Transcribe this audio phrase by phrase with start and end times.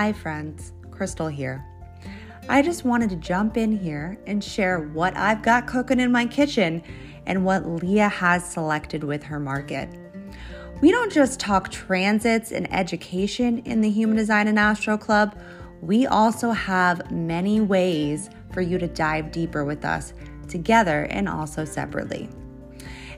[0.00, 0.74] Hi, friends.
[0.92, 1.66] Crystal here.
[2.48, 6.24] I just wanted to jump in here and share what I've got cooking in my
[6.24, 6.84] kitchen
[7.26, 9.88] and what Leah has selected with her market.
[10.80, 15.36] We don't just talk transits and education in the Human Design and Astro Club,
[15.80, 20.12] we also have many ways for you to dive deeper with us
[20.46, 22.30] together and also separately.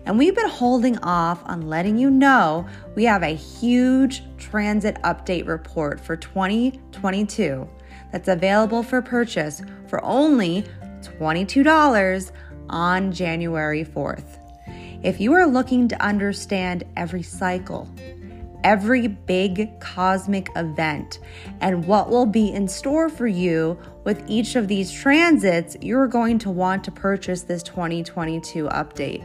[0.07, 5.47] And we've been holding off on letting you know we have a huge transit update
[5.47, 7.69] report for 2022
[8.13, 10.65] that's available for purchase for only
[11.03, 12.33] $22
[12.69, 14.39] on January 4th.
[15.03, 17.89] If you are looking to understand every cycle,
[18.65, 21.21] every big cosmic event,
[21.61, 26.39] and what will be in store for you with each of these transits, you're going
[26.41, 29.25] to want to purchase this 2022 update.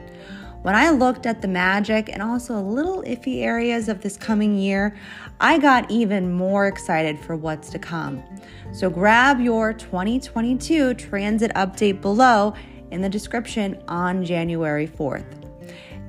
[0.66, 4.58] When I looked at the magic and also a little iffy areas of this coming
[4.58, 4.98] year,
[5.40, 8.24] I got even more excited for what's to come.
[8.72, 12.56] So grab your 2022 transit update below
[12.90, 15.28] in the description on January 4th.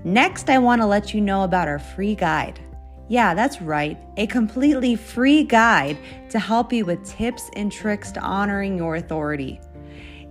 [0.04, 2.58] Next, I want to let you know about our free guide.
[3.08, 5.98] Yeah, that's right, a completely free guide
[6.30, 9.60] to help you with tips and tricks to honoring your authority.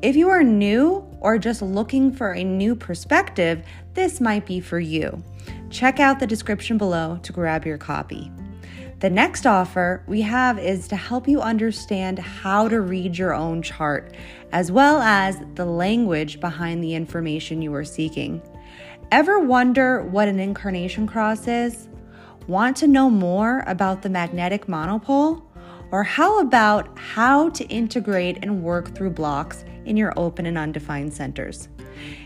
[0.02, 3.64] If you are new or just looking for a new perspective,
[3.96, 5.24] this might be for you.
[5.70, 8.32] Check out the description below to grab your copy.
[9.00, 13.62] The next offer we have is to help you understand how to read your own
[13.62, 14.14] chart,
[14.52, 18.42] as well as the language behind the information you are seeking.
[19.12, 21.88] Ever wonder what an incarnation cross is?
[22.48, 25.44] Want to know more about the magnetic monopole?
[25.92, 31.14] Or how about how to integrate and work through blocks in your open and undefined
[31.14, 31.70] centers?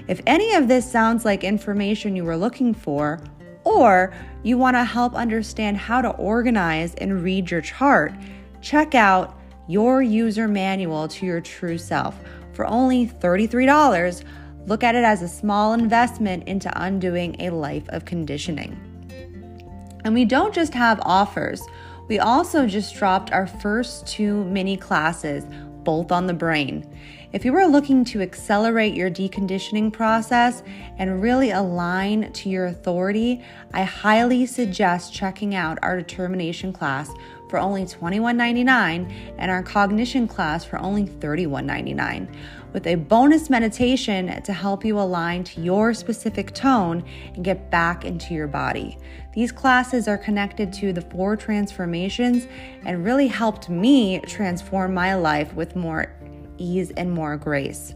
[0.08, 3.22] If any of this sounds like information you were looking for,
[3.64, 4.14] or
[4.44, 8.14] you want to help understand how to organize and read your chart,
[8.62, 12.20] check out your user manual to your true self
[12.54, 14.24] for only $33.
[14.66, 18.78] Look at it as a small investment into undoing a life of conditioning.
[20.04, 21.62] And we don't just have offers,
[22.10, 25.46] we also just dropped our first two mini classes,
[25.84, 26.86] both on the brain.
[27.32, 30.64] If you are looking to accelerate your deconditioning process
[30.98, 37.12] and really align to your authority, I highly suggest checking out our determination class
[37.50, 42.34] for only $21.99 and our cognition class for only $31.99
[42.74, 48.06] with a bonus meditation to help you align to your specific tone and get back
[48.06, 48.98] into your body.
[49.34, 52.48] These classes are connected to the four transformations
[52.86, 56.16] and really helped me transform my life with more
[56.58, 57.94] ease and more grace.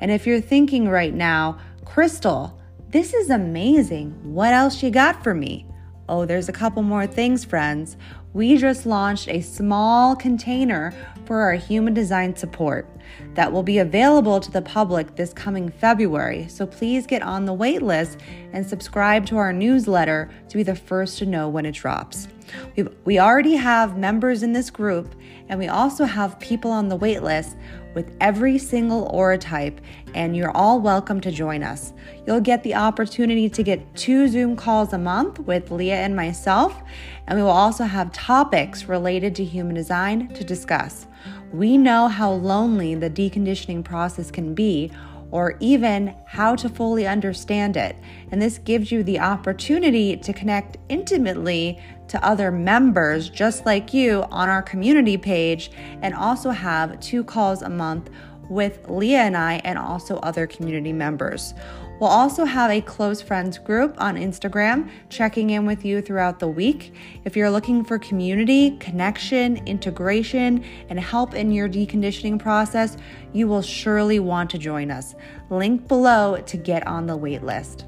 [0.00, 4.10] And if you're thinking right now, Crystal, this is amazing.
[4.22, 5.66] What else you got for me?
[6.08, 7.96] Oh, there's a couple more things, friends.
[8.32, 12.88] We just launched a small container for our human design support
[13.34, 16.46] that will be available to the public this coming February.
[16.48, 18.20] So please get on the wait list
[18.52, 22.28] and subscribe to our newsletter to be the first to know when it drops.
[22.76, 25.12] we we already have members in this group,
[25.48, 27.56] and we also have people on the wait list
[27.94, 29.80] with every single aura type,
[30.14, 31.92] and you're all welcome to join us.
[32.26, 36.82] You'll get the opportunity to get two Zoom calls a month with Leah and myself,
[37.26, 41.06] and we will also have topics related to human design to discuss.
[41.52, 44.92] We know how lonely the deconditioning process can be,
[45.32, 47.96] or even how to fully understand it.
[48.32, 51.80] And this gives you the opportunity to connect intimately
[52.10, 55.70] to other members just like you on our community page
[56.02, 58.10] and also have two calls a month
[58.48, 61.54] with Leah and I and also other community members.
[62.00, 66.48] We'll also have a close friends group on Instagram checking in with you throughout the
[66.48, 66.94] week.
[67.24, 72.96] If you're looking for community, connection, integration, and help in your deconditioning process,
[73.32, 75.14] you will surely want to join us.
[75.48, 77.84] Link below to get on the wait list.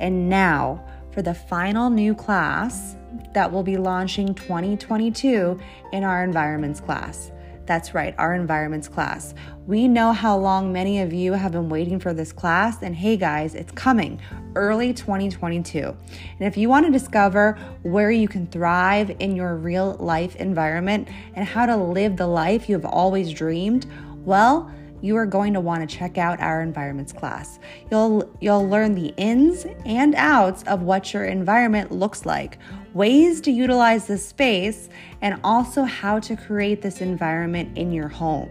[0.00, 2.96] And now for the final new class
[3.34, 5.58] that will be launching 2022
[5.92, 7.32] in our environments class.
[7.64, 9.34] That's right, our environments class.
[9.66, 13.16] We know how long many of you have been waiting for this class, and hey
[13.16, 14.20] guys, it's coming
[14.56, 15.78] early 2022.
[15.78, 15.96] And
[16.40, 21.46] if you want to discover where you can thrive in your real life environment and
[21.46, 23.86] how to live the life you have always dreamed,
[24.24, 24.70] well,
[25.00, 27.58] you are going to want to check out our environments class.
[27.90, 32.58] You'll you'll learn the ins and outs of what your environment looks like,
[32.94, 34.88] ways to utilize the space,
[35.20, 38.50] and also how to create this environment in your home.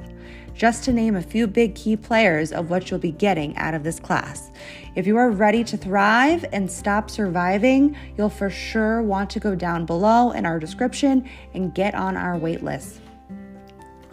[0.54, 3.84] Just to name a few big key players of what you'll be getting out of
[3.84, 4.52] this class.
[4.96, 9.56] If you are ready to thrive and stop surviving, you'll for sure want to go
[9.56, 13.02] down below in our description and get on our wait list.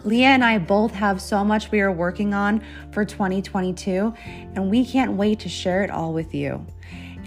[0.05, 4.13] Leah and I both have so much we are working on for 2022,
[4.55, 6.65] and we can't wait to share it all with you.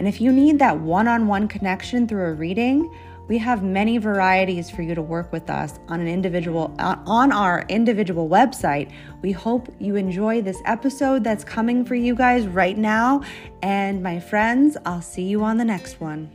[0.02, 2.93] And if you need that one on one connection through a reading,
[3.28, 7.31] we have many varieties for you to work with us on an individual uh, on
[7.31, 8.90] our individual website.
[9.22, 13.22] We hope you enjoy this episode that's coming for you guys right now.
[13.62, 16.32] And my friends, I'll see you on the next one.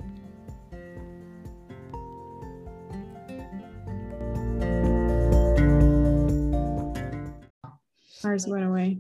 [8.23, 8.99] Ours went away.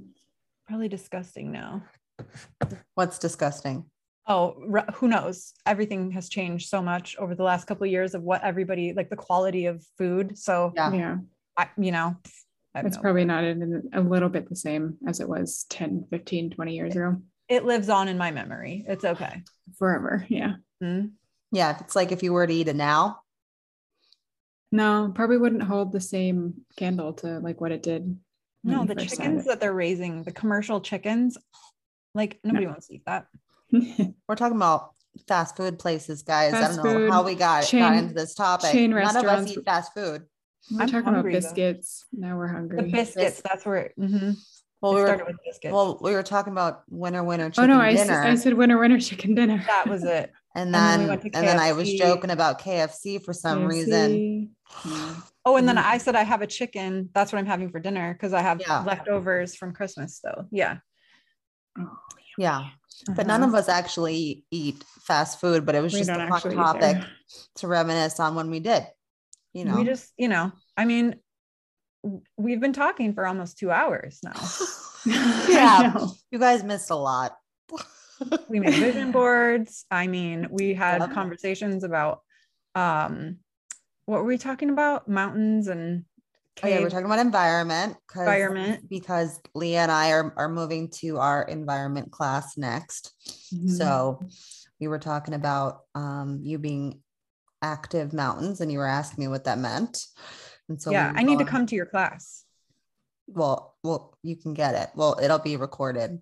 [0.67, 1.83] Probably disgusting now.
[2.95, 3.85] What's disgusting?
[4.27, 5.53] Oh, who knows?
[5.65, 9.09] Everything has changed so much over the last couple of years of what everybody like
[9.09, 10.37] the quality of food.
[10.37, 11.15] So yeah, yeah.
[11.57, 12.17] I, you know,
[12.75, 16.75] it's probably not in a little bit the same as it was 10, 15, 20
[16.75, 17.17] years ago.
[17.47, 18.83] It lives on in my memory.
[18.87, 19.43] It's okay.
[19.79, 20.25] Forever.
[20.27, 20.55] Yeah.
[20.83, 21.07] Mm-hmm.
[21.53, 21.77] Yeah.
[21.79, 23.21] It's like if you were to eat it now.
[24.69, 28.17] No, probably wouldn't hold the same candle to like what it did
[28.67, 31.37] no, the chickens that they're raising, the commercial chickens,
[32.13, 32.71] like nobody no.
[32.71, 33.27] wants to eat that.
[34.27, 34.91] We're talking about
[35.27, 36.51] fast food places, guys.
[36.51, 38.71] Fast I don't know how we got, chain, got into this topic.
[38.71, 40.23] Chain None of us eat fast food.
[40.71, 42.05] We're I'm talking about biscuits.
[42.11, 42.27] Though.
[42.27, 42.83] Now we're hungry.
[42.83, 43.41] The biscuits.
[43.41, 43.91] That's where.
[43.99, 44.31] Mm-hmm.
[44.81, 45.33] Well, we were,
[45.71, 47.81] well, we were talking about winter, winter chicken dinner.
[47.83, 48.21] oh, no, dinner.
[48.21, 49.63] I, I said winter, winter chicken dinner.
[49.65, 50.31] That was it.
[50.55, 53.69] and then, and then, we and then I was joking about KFC for some KFC.
[53.69, 54.49] reason.
[55.45, 55.89] Oh, and then mm-hmm.
[55.89, 57.09] I said I have a chicken.
[57.13, 58.83] That's what I'm having for dinner because I have yeah.
[58.83, 60.19] leftovers from Christmas.
[60.21, 60.77] So yeah.
[61.79, 61.97] Oh,
[62.37, 62.59] yeah.
[62.59, 63.13] Uh-huh.
[63.15, 66.41] But none of us actually eat fast food, but it was we just a hot
[66.41, 66.97] topic
[67.55, 68.85] to reminisce on when we did.
[69.53, 71.15] You know, we just, you know, I mean,
[72.37, 74.33] we've been talking for almost two hours now.
[75.49, 75.95] yeah.
[76.31, 77.37] you guys missed a lot.
[78.49, 79.85] we made vision boards.
[79.91, 82.21] I mean, we had conversations about
[82.75, 83.37] um
[84.05, 85.07] what were we talking about?
[85.07, 86.05] Mountains and
[86.63, 87.97] Oh, yeah, we're talking about environment.
[88.07, 88.89] Because environment.
[88.89, 93.13] Because Leah and I are, are moving to our environment class next.
[93.53, 93.69] Mm-hmm.
[93.69, 94.19] So
[94.79, 97.01] we were talking about um, you being
[97.61, 100.03] active mountains and you were asking me what that meant.
[100.69, 102.43] And so yeah, I need to come to your class.
[103.27, 104.89] Well, well, you can get it.
[104.95, 106.19] Well, it'll be recorded.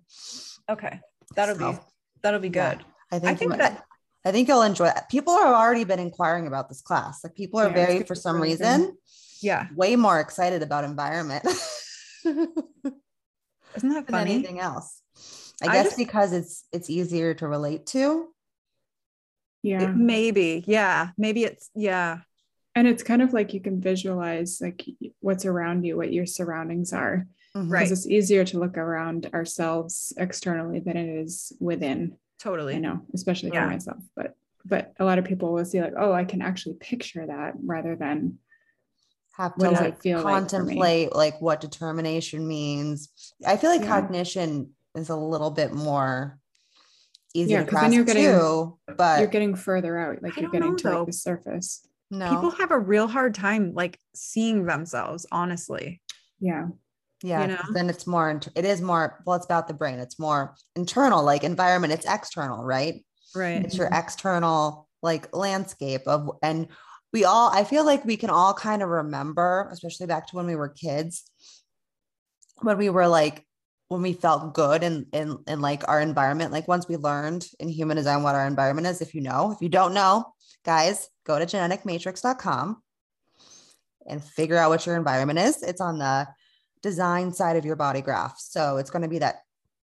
[0.68, 1.00] Okay.
[1.34, 1.78] That'll so, be
[2.22, 2.78] that'll be good.
[2.78, 3.84] Yeah, I think, I think that
[4.24, 5.02] I think you'll enjoy it.
[5.10, 7.22] People have already been inquiring about this class.
[7.22, 8.96] Like people are yeah, very, for some reason,
[9.40, 11.44] yeah, way more excited about environment.
[12.24, 14.34] Isn't that funny?
[14.34, 15.02] anything else?
[15.62, 18.28] I, I guess just, because it's it's easier to relate to.
[19.62, 19.90] Yeah.
[19.90, 20.64] It, maybe.
[20.66, 21.10] Yeah.
[21.16, 22.18] Maybe it's yeah.
[22.74, 24.84] And it's kind of like you can visualize like
[25.20, 27.26] what's around you, what your surroundings are.
[27.56, 27.70] Mm-hmm.
[27.70, 27.80] Right.
[27.80, 32.16] Because it's easier to look around ourselves externally than it is within.
[32.38, 32.74] Totally.
[32.74, 33.64] I know, especially yeah.
[33.64, 34.02] for myself.
[34.14, 37.54] But but a lot of people will see like, oh, I can actually picture that
[37.62, 38.38] rather than
[39.36, 43.10] have to like contemplate like, like, what determination means.
[43.46, 44.00] I feel like yeah.
[44.00, 46.38] cognition is a little bit more
[47.34, 50.70] easy yeah, because then you're getting too, but you're getting further out, like you're getting
[50.70, 51.86] know, to like, the surface.
[52.10, 56.00] No, people have a real hard time like seeing themselves, honestly.
[56.40, 56.68] Yeah.
[57.22, 57.60] Yeah, you know?
[57.72, 58.40] then it's more.
[58.54, 59.22] It is more.
[59.26, 59.98] Well, it's about the brain.
[59.98, 61.92] It's more internal, like environment.
[61.92, 63.04] It's external, right?
[63.34, 63.64] Right.
[63.64, 63.98] It's your mm-hmm.
[63.98, 66.68] external like landscape of, and
[67.12, 67.50] we all.
[67.52, 70.68] I feel like we can all kind of remember, especially back to when we were
[70.68, 71.30] kids,
[72.60, 73.46] when we were like
[73.88, 76.52] when we felt good in in in like our environment.
[76.52, 79.00] Like once we learned in human design what our environment is.
[79.00, 80.32] If you know, if you don't know,
[80.64, 82.82] guys, go to geneticmatrix.com
[84.08, 85.62] and figure out what your environment is.
[85.62, 86.28] It's on the
[86.82, 88.38] design side of your body graph.
[88.38, 89.36] So it's going to be that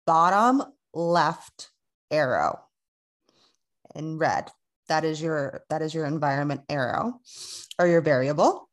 [0.06, 0.64] bottom
[0.94, 1.70] left
[2.12, 2.60] arrow
[3.96, 4.50] in red.
[4.90, 7.20] That is your that is your environment arrow
[7.80, 8.70] or your variable.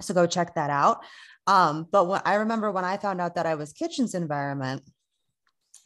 [0.00, 1.04] So go check that out.
[1.46, 4.82] Um, but when I remember when I found out that I was kitchen's environment,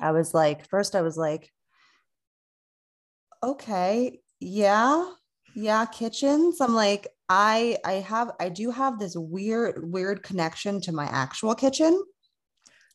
[0.00, 1.50] I was like, first I was like,
[3.42, 5.10] okay, yeah,
[5.54, 6.60] yeah, kitchens.
[6.60, 11.54] I'm like, I I have I do have this weird weird connection to my actual
[11.54, 12.02] kitchen.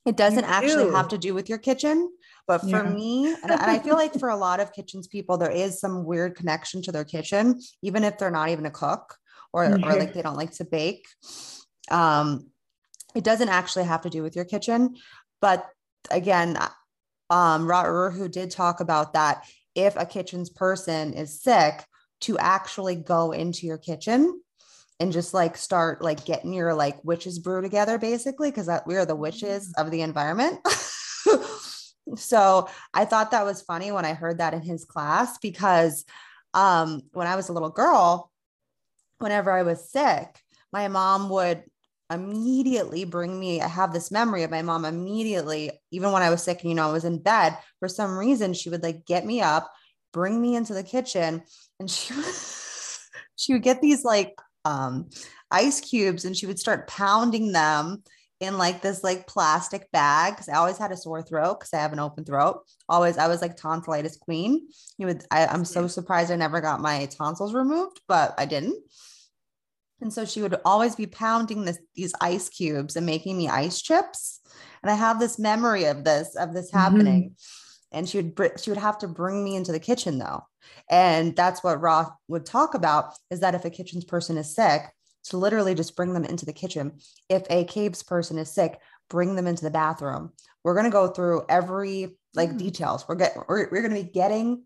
[0.05, 2.09] It doesn't actually have to do with your kitchen,
[2.49, 2.89] but for yeah.
[2.89, 6.35] me, and, I feel like for a lot of kitchens people, there is some weird
[6.35, 9.15] connection to their kitchen, even if they're not even a cook
[9.53, 11.05] or, or like they don't like to bake.
[11.91, 12.47] Um,
[13.13, 14.95] it doesn't actually have to do with your kitchen,
[15.39, 15.69] but
[16.09, 16.57] again,
[17.29, 19.45] um, who did talk about that.
[19.75, 21.85] If a kitchen's person is sick,
[22.21, 24.41] to actually go into your kitchen
[24.99, 28.97] and just like start like getting your like witches brew together basically because that we
[28.97, 29.81] are the witches mm.
[29.81, 30.59] of the environment
[32.15, 36.05] so i thought that was funny when i heard that in his class because
[36.53, 38.31] um when i was a little girl
[39.19, 40.39] whenever i was sick
[40.71, 41.63] my mom would
[42.11, 46.41] immediately bring me i have this memory of my mom immediately even when i was
[46.41, 49.25] sick and you know i was in bed for some reason she would like get
[49.25, 49.71] me up
[50.11, 51.43] bring me into the kitchen
[51.79, 52.25] and she would,
[53.35, 54.35] she would get these like
[54.65, 55.09] um
[55.51, 58.03] ice cubes and she would start pounding them
[58.39, 61.81] in like this like plastic bag because I always had a sore throat because I
[61.81, 62.63] have an open throat.
[62.87, 64.67] Always, I was like tonsillitis queen.
[64.97, 68.81] You would, I, I'm so surprised I never got my tonsils removed, but I didn't.
[70.01, 73.81] And so she would always be pounding this, these ice cubes and making me ice
[73.81, 74.39] chips.
[74.81, 76.77] And I have this memory of this, of this mm-hmm.
[76.77, 77.35] happening
[77.91, 80.41] and she would she would have to bring me into the kitchen though
[80.89, 84.81] and that's what roth would talk about is that if a kitchen's person is sick
[85.29, 86.93] to literally just bring them into the kitchen.
[87.29, 90.31] If a caves person is sick bring them into the bathroom.
[90.63, 92.57] We're going to go through every like mm.
[92.57, 93.05] details.
[93.07, 94.63] We're get we're, we're going to be getting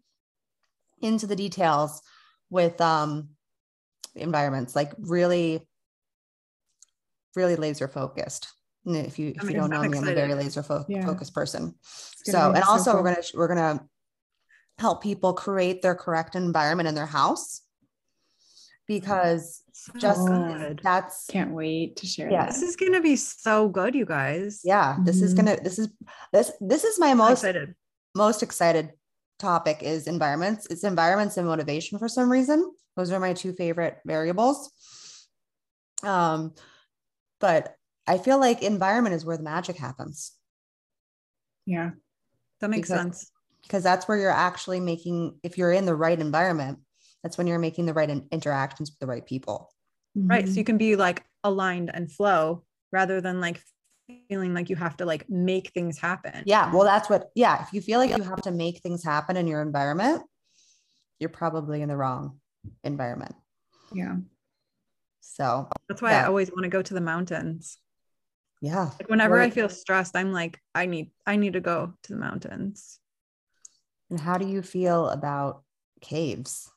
[1.01, 2.01] into the details
[2.49, 3.29] with um
[4.15, 5.67] environments like really
[7.35, 8.53] really laser focused.
[8.85, 11.05] If you if you don't know me i'm a very laser fo- yeah.
[11.05, 11.75] focused person.
[11.81, 13.03] So and also so cool.
[13.03, 13.85] we're gonna we're gonna
[14.77, 17.61] help people create their correct environment in their house
[18.87, 20.79] because so just good.
[20.83, 22.45] that's can't wait to share yeah.
[22.45, 25.25] this is gonna be so good you guys yeah this mm-hmm.
[25.25, 25.89] is gonna this is
[26.31, 27.75] this this is my most excited.
[28.15, 28.91] most excited
[29.39, 33.97] topic is environments it's environments and motivation for some reason those are my two favorite
[34.05, 34.71] variables
[36.03, 36.53] um
[37.39, 37.75] but
[38.07, 40.31] I feel like environment is where the magic happens.
[41.65, 41.91] Yeah.
[42.59, 43.31] That makes because, sense.
[43.63, 46.79] Because that's where you're actually making, if you're in the right environment,
[47.23, 49.71] that's when you're making the right in- interactions with the right people.
[50.15, 50.45] Right.
[50.45, 50.57] So mm-hmm.
[50.59, 53.61] you can be like aligned and flow rather than like
[54.29, 56.43] feeling like you have to like make things happen.
[56.45, 56.71] Yeah.
[56.71, 57.63] Well, that's what, yeah.
[57.63, 60.23] If you feel like you have to make things happen in your environment,
[61.19, 62.39] you're probably in the wrong
[62.83, 63.33] environment.
[63.93, 64.17] Yeah.
[65.21, 66.23] So that's why yeah.
[66.23, 67.77] I always want to go to the mountains.
[68.61, 68.91] Yeah.
[68.99, 69.47] Like whenever right.
[69.47, 72.99] I feel stressed, I'm like, I need, I need to go to the mountains.
[74.09, 75.63] And how do you feel about
[76.01, 76.69] caves?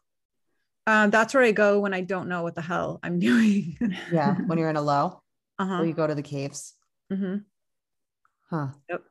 [0.87, 3.77] Um, that's where I go when I don't know what the hell I'm doing.
[4.13, 4.35] yeah.
[4.35, 5.23] When you're in a low,
[5.59, 5.83] uh-huh.
[5.83, 6.75] you go to the caves.
[7.13, 7.37] Mm-hmm.
[8.51, 8.69] Huh.
[8.89, 9.03] Yep.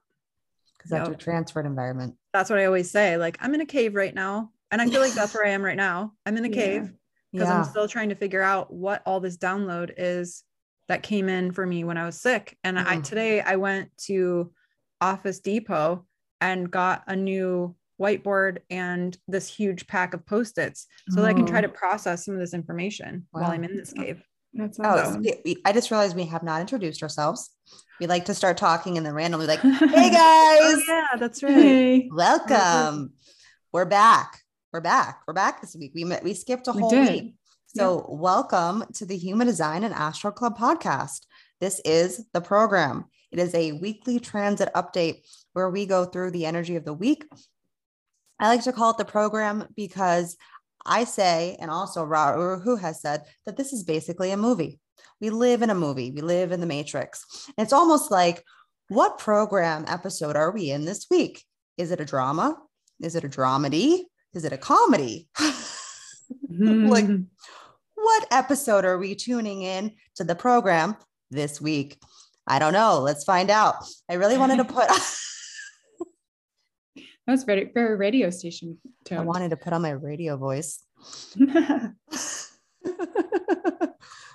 [0.77, 1.07] Because that's yep.
[1.07, 2.15] your transferred environment.
[2.33, 3.17] That's what I always say.
[3.17, 4.51] Like, I'm in a cave right now.
[4.71, 6.13] And I feel like that's where I am right now.
[6.25, 6.91] I'm in a cave
[7.31, 7.59] because yeah.
[7.59, 10.43] I'm still trying to figure out what all this download is
[10.87, 12.57] that came in for me when I was sick.
[12.63, 12.89] And mm-hmm.
[12.89, 14.51] I today I went to
[14.99, 16.05] Office Depot
[16.41, 21.21] and got a new whiteboard and this huge pack of post-its so oh.
[21.21, 21.71] that I can try to oh.
[21.71, 23.41] process some of this information wow.
[23.41, 24.21] while I'm in this cave.
[24.53, 25.25] That's oh, awesome.
[25.27, 27.51] Oh, I just realized we have not introduced ourselves.
[27.99, 31.43] We like to start talking and then randomly like, "Hey oh, guys!" oh, yeah, that's
[31.43, 32.07] right.
[32.11, 33.13] Welcome.
[33.73, 34.39] We're back.
[34.71, 35.21] We're back.
[35.27, 35.91] We're back this week.
[35.93, 37.35] We met, we skipped a whole week.
[37.67, 38.15] So, yeah.
[38.15, 41.25] welcome to the Human Design and Astro Club podcast.
[41.59, 43.05] This is the program.
[43.33, 47.25] It is a weekly transit update where we go through the energy of the week.
[48.39, 50.37] I like to call it the program because
[50.85, 54.79] I say, and also Rahu has said, that this is basically a movie.
[55.19, 57.25] We live in a movie, we live in the matrix.
[57.57, 58.43] And it's almost like,
[58.89, 61.43] what program episode are we in this week?
[61.77, 62.57] Is it a drama?
[63.01, 64.03] Is it a dramedy?
[64.33, 65.27] Is it a comedy?
[66.49, 67.21] like, hmm.
[67.95, 70.97] what episode are we tuning in to the program
[71.31, 71.97] this week?
[72.47, 72.99] I don't know.
[72.99, 73.75] Let's find out.
[74.09, 74.89] I really wanted to put.
[77.27, 79.19] That's very very radio station tone.
[79.19, 80.83] I wanted to put on my radio voice.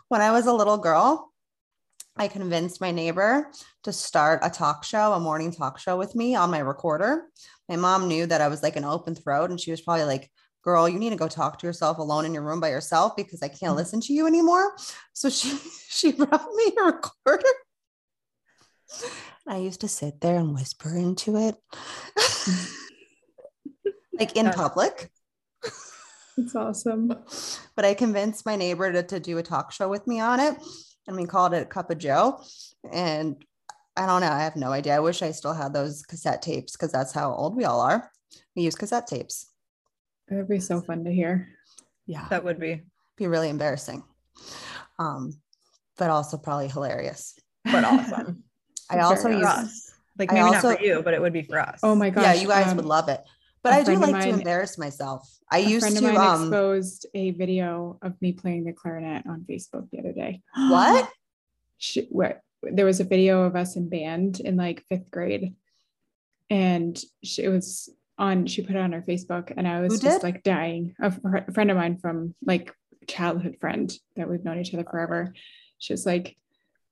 [0.09, 1.31] when I was a little girl,
[2.17, 3.51] I convinced my neighbor
[3.85, 7.29] to start a talk show, a morning talk show with me on my recorder.
[7.69, 10.31] My mom knew that I was like an open throat, and she was probably like,
[10.63, 13.43] girl, you need to go talk to yourself alone in your room by yourself because
[13.43, 13.77] I can't mm-hmm.
[13.77, 14.75] listen to you anymore.
[15.13, 15.57] So she
[15.89, 17.49] she brought me a recorder.
[19.47, 21.57] I used to sit there and whisper into it.
[24.19, 25.11] like in public.
[26.37, 27.13] It's awesome.
[27.77, 30.57] But I convinced my neighbor to, to do a talk show with me on it.
[31.07, 32.43] And we called it a Cup of Joe.
[32.93, 33.37] And
[33.97, 34.31] I don't know.
[34.31, 34.97] I have no idea.
[34.97, 38.11] I wish I still had those cassette tapes because that's how old we all are.
[38.55, 39.49] We use cassette tapes.
[40.31, 41.49] It would be so fun to hear.
[42.07, 42.27] Yeah.
[42.31, 42.83] That would be.
[43.17, 44.05] Be really embarrassing.
[44.99, 45.41] Um,
[45.99, 47.39] but also probably hilarious.
[47.65, 48.40] But awesome.
[48.91, 49.93] I also use us.
[50.19, 51.81] like maybe also, not for you, but it would be for us.
[51.83, 52.25] Oh my gosh.
[52.25, 53.23] Yeah, you guys um, would love it.
[53.63, 55.29] But I do like mine, to embarrass myself.
[55.51, 59.27] I used friend to of mine um, exposed a video of me playing the clarinet
[59.27, 60.41] on Facebook the other day.
[60.55, 61.11] What?
[61.79, 62.41] she, what?
[62.63, 65.55] There was a video of us in band in like fifth grade,
[66.49, 68.47] and she, it was on.
[68.47, 70.27] She put it on her Facebook, and I was Who just did?
[70.27, 70.95] like dying.
[71.01, 71.13] A,
[71.49, 72.75] a friend of mine from like
[73.07, 75.35] childhood friend that we've known each other forever.
[75.79, 76.37] She was like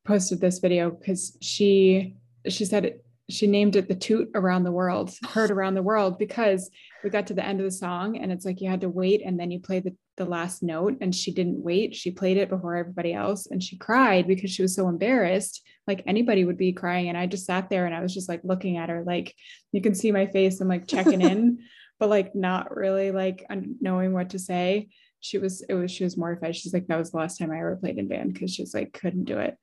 [0.09, 2.17] posted this video because she
[2.49, 2.95] she said
[3.29, 6.71] she named it the toot around the world heard around the world because
[7.05, 9.21] we got to the end of the song and it's like you had to wait
[9.23, 11.95] and then you play the, the last note and she didn't wait.
[11.95, 15.63] She played it before everybody else and she cried because she was so embarrassed.
[15.87, 18.41] Like anybody would be crying and i just sat there and i was just like
[18.45, 19.35] looking at her like
[19.73, 20.59] you can see my face.
[20.59, 21.59] I'm like checking in
[21.99, 24.89] but like not really like knowing what to say.
[25.21, 26.57] She was it was she was mortified.
[26.57, 28.95] She's like that was the last time i ever played in band because she's like
[28.95, 29.59] couldn't do it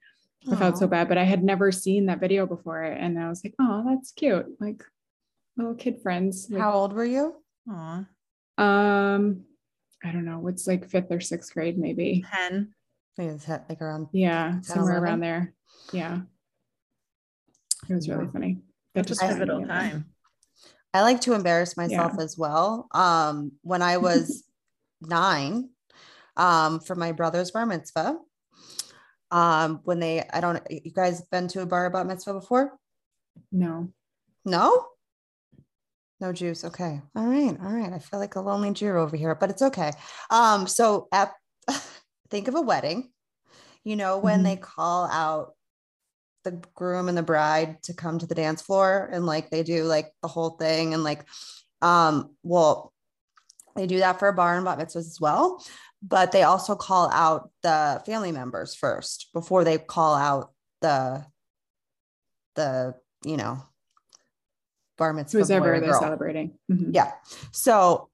[0.51, 2.83] I felt so bad, but I had never seen that video before.
[2.83, 4.45] And I was like, oh, that's cute.
[4.59, 4.83] Like
[5.57, 6.47] little kid friends.
[6.49, 7.35] Like, How old were you?
[7.67, 8.07] Aww.
[8.57, 9.43] Um,
[10.03, 10.39] I don't know.
[10.39, 12.23] What's like fifth or sixth grade, maybe.
[12.33, 12.73] 10.
[13.17, 14.07] I think it's like around.
[14.11, 15.03] Yeah, 10, somewhere 11.
[15.03, 15.53] around there.
[15.91, 16.21] Yeah.
[17.89, 18.59] It was really funny.
[18.93, 20.05] That just pivotal time.
[20.93, 22.23] I like to embarrass myself yeah.
[22.23, 22.87] as well.
[22.93, 24.43] Um, when I was
[25.01, 25.69] nine,
[26.37, 28.17] um, for my brother's bar mitzvah,
[29.31, 32.77] um when they i don't you guys been to a bar about mitzvah before?
[33.51, 33.91] No.
[34.43, 34.87] No?
[36.19, 37.01] No juice okay.
[37.15, 37.91] All right all right.
[37.91, 39.91] I feel like a lonely jew over here but it's okay.
[40.29, 41.33] Um so at
[42.29, 43.11] think of a wedding.
[43.83, 44.43] You know when mm-hmm.
[44.45, 45.53] they call out
[46.45, 49.83] the groom and the bride to come to the dance floor and like they do
[49.83, 51.25] like the whole thing and like
[51.81, 52.93] um well
[53.75, 55.61] they do that for a bar and bat mitzvahs as well
[56.07, 61.25] but they also call out the family members first before they call out the
[62.55, 63.61] the you know
[64.97, 66.57] bar mitzvah who's ever they're celebrating.
[66.71, 66.91] Mm-hmm.
[66.93, 67.11] yeah.
[67.51, 68.09] So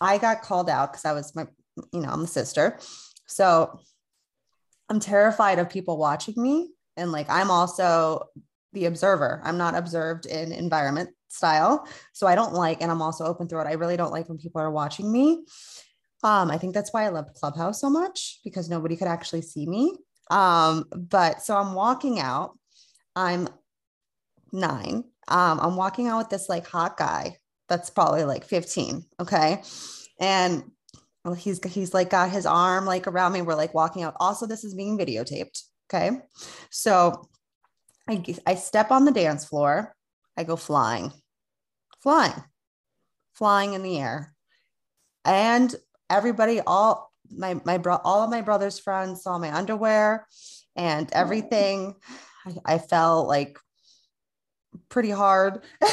[0.00, 1.46] i got called out because i was my
[1.92, 2.78] you know i'm the sister.
[3.26, 3.78] So
[4.88, 8.28] i'm terrified of people watching me and like i'm also
[8.72, 9.40] the observer.
[9.44, 11.86] I'm not observed in environment style.
[12.12, 14.38] So i don't like and i'm also open through it i really don't like when
[14.38, 15.44] people are watching me
[16.24, 19.66] um, I think that's why I loved Clubhouse so much because nobody could actually see
[19.66, 19.94] me.
[20.30, 22.58] Um, but so I'm walking out.
[23.14, 23.46] I'm
[24.50, 25.04] nine.
[25.28, 27.36] Um, I'm walking out with this like hot guy
[27.68, 29.04] that's probably like 15.
[29.20, 29.62] Okay.
[30.18, 30.64] And
[31.36, 33.42] he's he's like got his arm like around me.
[33.42, 34.16] We're like walking out.
[34.18, 35.62] Also, this is being videotaped.
[35.92, 36.22] Okay.
[36.70, 37.28] So
[38.08, 39.94] I I step on the dance floor.
[40.36, 41.12] I go flying,
[42.02, 42.42] flying,
[43.34, 44.34] flying in the air.
[45.24, 45.74] And
[46.14, 50.26] everybody, all my my bro, all of my brother's friends saw my underwear
[50.76, 51.18] and oh.
[51.18, 51.94] everything.
[52.46, 53.58] I, I felt like
[54.88, 55.62] pretty hard.
[55.80, 55.88] it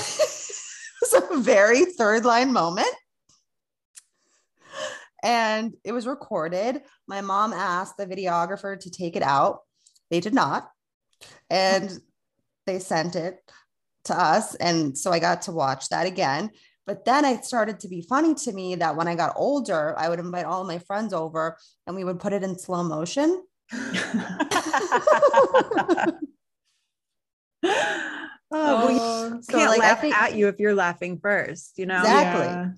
[1.14, 2.94] was a very third line moment.
[5.24, 6.82] And it was recorded.
[7.08, 9.60] My mom asked the videographer to take it out.
[10.10, 10.70] They did not.
[11.50, 12.00] And
[12.66, 13.40] they sent it
[14.06, 14.56] to us.
[14.56, 16.50] And so I got to watch that again.
[16.88, 20.10] But then it started to be funny to me that when I got older, I
[20.10, 23.44] would invite all my friends over and we would put it in slow motion.
[23.72, 23.80] oh,
[29.42, 32.00] so can't like, laugh think, at you if you're laughing first, you know?
[32.00, 32.46] Exactly.
[32.46, 32.70] Yeah.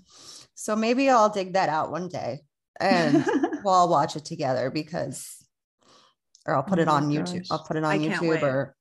[0.54, 2.42] So maybe I'll dig that out one day
[2.80, 3.26] and
[3.64, 5.44] we'll all watch it together because,
[6.46, 7.32] or I'll put oh it on gosh.
[7.32, 7.48] YouTube.
[7.52, 8.76] I'll put it on I YouTube or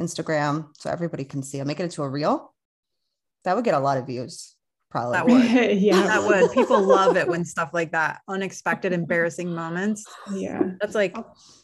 [0.00, 1.60] Instagram so everybody can see.
[1.60, 2.54] I'll make it into a reel.
[3.44, 4.56] That would get a lot of views
[4.92, 5.14] probably.
[5.14, 5.78] That would.
[5.80, 6.02] yeah.
[6.02, 6.52] That would.
[6.52, 10.04] People love it when stuff like that, unexpected, embarrassing moments.
[10.32, 10.62] Yeah.
[10.80, 11.16] That's like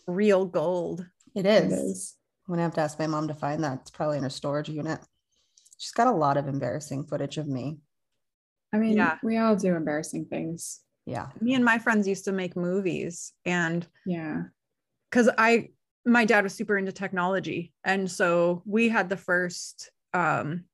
[0.06, 1.06] real gold.
[1.36, 1.72] It is.
[1.72, 2.16] It is.
[2.48, 3.80] I'm gonna have to ask my mom to find that.
[3.82, 4.98] It's probably in her storage unit.
[5.76, 7.78] She's got a lot of embarrassing footage of me.
[8.72, 9.18] I mean, yeah.
[9.22, 10.80] we all do embarrassing things.
[11.06, 11.28] Yeah.
[11.40, 14.44] Me and my friends used to make movies and yeah.
[15.12, 15.68] Cause I
[16.04, 17.74] my dad was super into technology.
[17.84, 20.64] And so we had the first um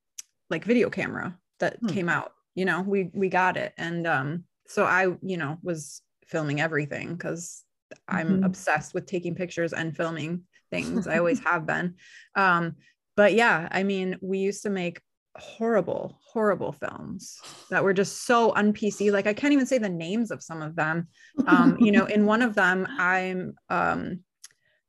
[0.50, 1.88] like video camera that hmm.
[1.88, 6.02] came out you know we we got it and um so i you know was
[6.26, 7.64] filming everything because
[8.08, 8.44] i'm mm-hmm.
[8.44, 11.94] obsessed with taking pictures and filming things i always have been
[12.36, 12.74] um
[13.16, 15.00] but yeah i mean we used to make
[15.36, 17.40] horrible, horrible films
[17.70, 19.10] that were just so un PC.
[19.12, 21.08] Like I can't even say the names of some of them.
[21.46, 24.20] Um, you know, in one of them, I'm um,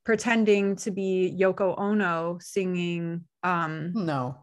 [0.04, 3.26] pretending to be Yoko Ono singing.
[3.44, 4.38] Um, no.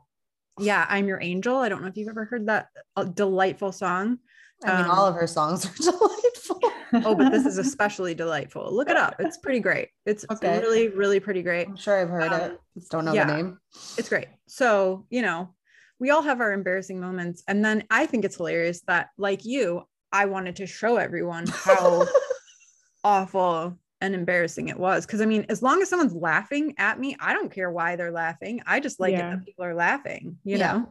[0.58, 1.56] Yeah, I'm Your Angel.
[1.56, 4.18] I don't know if you've ever heard that uh, delightful song.
[4.64, 6.60] I mean, Um, all of her songs are delightful.
[7.06, 8.74] oh, but this is especially delightful.
[8.74, 9.16] Look it up.
[9.18, 9.88] It's pretty great.
[10.06, 10.60] It's Okay.
[10.60, 11.66] really, really pretty great.
[11.68, 12.60] I'm sure I've heard Um, it.
[12.74, 13.24] Just don't know yeah.
[13.26, 13.58] the name.
[13.96, 14.28] It's great.
[14.46, 15.54] So, you know,
[15.98, 17.42] we all have our embarrassing moments.
[17.48, 22.06] And then I think it's hilarious that, like you, I wanted to show everyone how
[23.04, 25.06] awful and embarrassing it was.
[25.06, 28.10] Cause I mean, as long as someone's laughing at me, I don't care why they're
[28.10, 28.60] laughing.
[28.66, 29.28] I just like Yeah.
[29.28, 30.72] it that people are laughing, you Yeah.
[30.72, 30.86] know?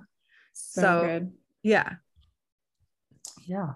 [0.53, 1.31] so, So, good.
[1.61, 1.93] yeah.
[3.45, 3.73] yeah.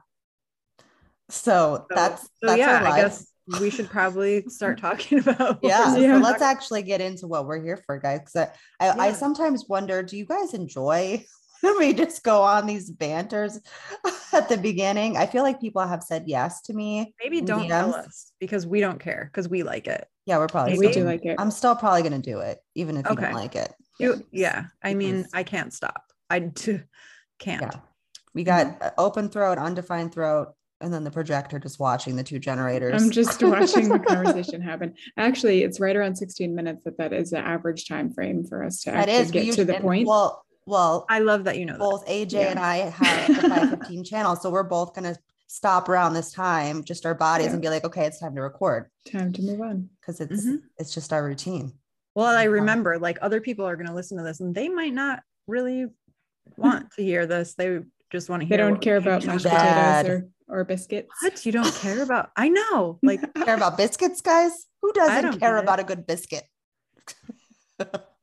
[1.30, 2.94] So, So, that's so that's yeah, our life.
[2.94, 3.28] I guess
[3.60, 5.62] we should probably start talking about.
[5.62, 6.18] what yeah, so Yeah.
[6.20, 8.20] let's actually get into what we're here for, guys.
[8.20, 11.26] Because I, I, I sometimes wonder, do you guys enjoy when
[11.80, 13.60] we just go on these banters
[14.34, 15.18] at the beginning?
[15.18, 17.14] I feel like people have said yes to me.
[17.22, 20.08] Maybe don't tell us because we don't care because we like it.
[20.26, 20.78] Yeah, we're probably.
[20.78, 21.36] We still do like it.
[21.40, 23.74] I'm still probably going to do it, even if you don't like it.
[24.00, 24.66] You, yeah.
[24.84, 26.04] I mean, I can't stop.
[26.30, 26.82] I d-
[27.40, 27.62] can't.
[27.62, 27.80] Yeah.
[28.34, 30.50] We got open throat, undefined throat,
[30.82, 33.02] and then the projector just watching the two generators.
[33.02, 34.96] I'm just watching the conversation happen.
[35.18, 38.82] Actually, it's right around 16 minutes that that is the average time frame for us
[38.82, 40.08] to That actually is get to the point.
[40.08, 41.80] Well, well, I love that you know that.
[41.80, 42.40] both AJ Yeah.
[42.52, 46.84] and I have the 515 channel, so we're both going to stop around this time,
[46.84, 47.54] just our bodies, Yeah.
[47.54, 49.90] and be like, okay, it's time to record time to move on.
[50.02, 50.62] because it's Mhm.
[50.78, 51.74] it's just our routine.
[52.16, 54.94] Well, I remember like other people are going to listen to this and they might
[54.94, 55.88] not really
[56.58, 57.54] want to hear this.
[57.56, 57.80] They
[58.12, 58.58] just want to hear.
[58.58, 61.10] They don't care about mashed potatoes or, or biscuits.
[61.22, 62.32] What you don't care about?
[62.38, 63.00] I know.
[63.04, 64.54] Like Care about biscuits, guys?
[64.82, 66.44] Who doesn't don't care about a good biscuit?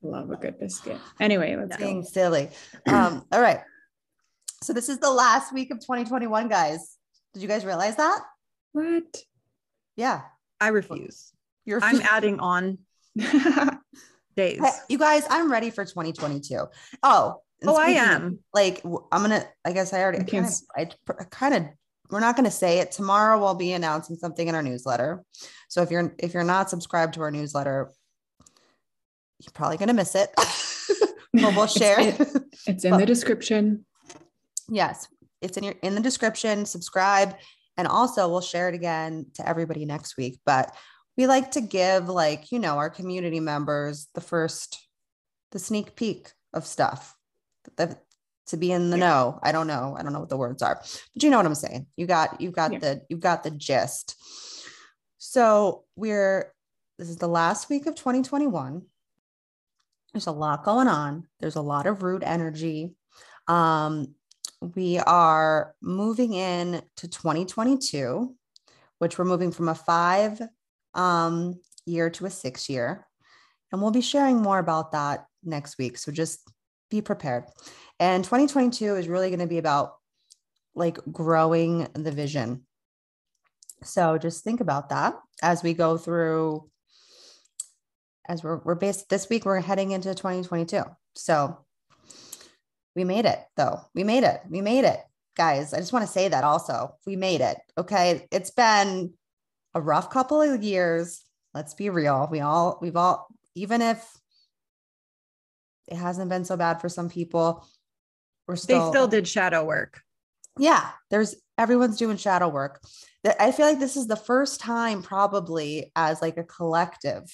[0.02, 0.98] Love a good biscuit.
[1.20, 1.84] Anyway, let's go.
[1.84, 2.50] Being silly.
[2.88, 3.60] Um, all right.
[4.62, 6.96] So this is the last week of 2021, guys.
[7.34, 8.20] Did you guys realize that?
[8.72, 9.04] What?
[9.96, 10.22] Yeah.
[10.60, 11.32] I refuse.
[11.64, 12.78] You're I'm adding on
[13.16, 14.58] days.
[14.60, 16.66] Hey, you guys, I'm ready for 2022.
[17.02, 18.38] Oh, and Oh, I speaking of, am.
[18.52, 19.44] like, w- I'm gonna.
[19.64, 20.18] I guess I already.
[20.18, 20.50] I kind of.
[20.50, 21.64] s- I pr- kind of.
[22.10, 23.38] We're not going to say it tomorrow.
[23.40, 25.22] We'll be announcing something in our newsletter.
[25.68, 27.90] So if you're if you're not subscribed to our newsletter,
[29.44, 30.30] you're probably going to miss it.
[30.36, 32.00] but we'll It's share.
[32.00, 32.16] in-
[32.66, 33.84] It's in Well- the description.
[34.68, 35.08] yes,
[35.40, 36.64] it's in your in the description.
[36.66, 37.34] Subscribe,
[37.76, 40.38] and also we'll share it again to everybody next week.
[40.46, 40.74] But
[41.16, 44.78] we like to give like you know our community members the first
[45.50, 47.14] the sneak peek of stuff
[47.76, 47.98] the,
[48.46, 49.06] to be in the Yeah.
[49.08, 50.76] know i don't know i don't know what the words are
[51.14, 52.78] but you know what i'm saying you got you've got Yeah.
[52.78, 54.16] the you've got the gist
[55.18, 56.52] so we're
[56.98, 58.82] this is the last week of 2021
[60.12, 62.94] there's a lot going on there's a lot of root energy
[63.48, 64.14] um
[64.60, 68.34] we are moving in to 2022
[69.02, 70.40] which we're moving from a five
[70.94, 73.04] um, year to a six year.
[73.72, 75.98] And we'll be sharing more about that next week.
[75.98, 76.48] So just
[76.88, 77.46] be prepared.
[77.98, 79.94] And 2022 is really going to be about
[80.76, 82.64] like growing the vision.
[83.82, 86.70] So just think about that as we go through,
[88.28, 90.82] as we're, we're based this week, we're heading into 2022.
[91.14, 91.58] So
[92.94, 93.80] we made it though.
[93.94, 94.40] We made it.
[94.48, 95.00] We made it.
[95.36, 96.94] Guys, I just want to say that also.
[97.06, 97.56] We made it.
[97.78, 98.26] Okay.
[98.30, 99.14] It's been
[99.74, 101.22] a rough couple of years.
[101.54, 102.28] Let's be real.
[102.30, 104.06] We all, we've all, even if
[105.88, 107.66] it hasn't been so bad for some people,
[108.46, 110.00] we're still, They still, did shadow work.
[110.58, 112.82] yeah, there's everyone's doing shadow work.
[113.24, 117.24] That- I feel like this is the first time, probably as like a collective,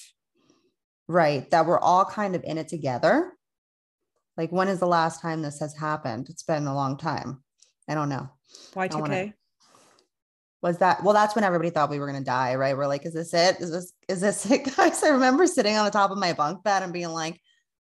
[1.09, 1.49] right?
[1.51, 3.33] That we're all kind of in it together.
[4.37, 6.29] Like, when is the last time this has happened?
[6.29, 7.43] It's been a long time.
[7.89, 8.29] I don't know.
[8.75, 9.33] wanna- Y2K.
[10.61, 13.05] was that well that's when everybody thought we were going to die right we're like
[13.05, 16.11] is this it is this is this it guys i remember sitting on the top
[16.11, 17.39] of my bunk bed and being like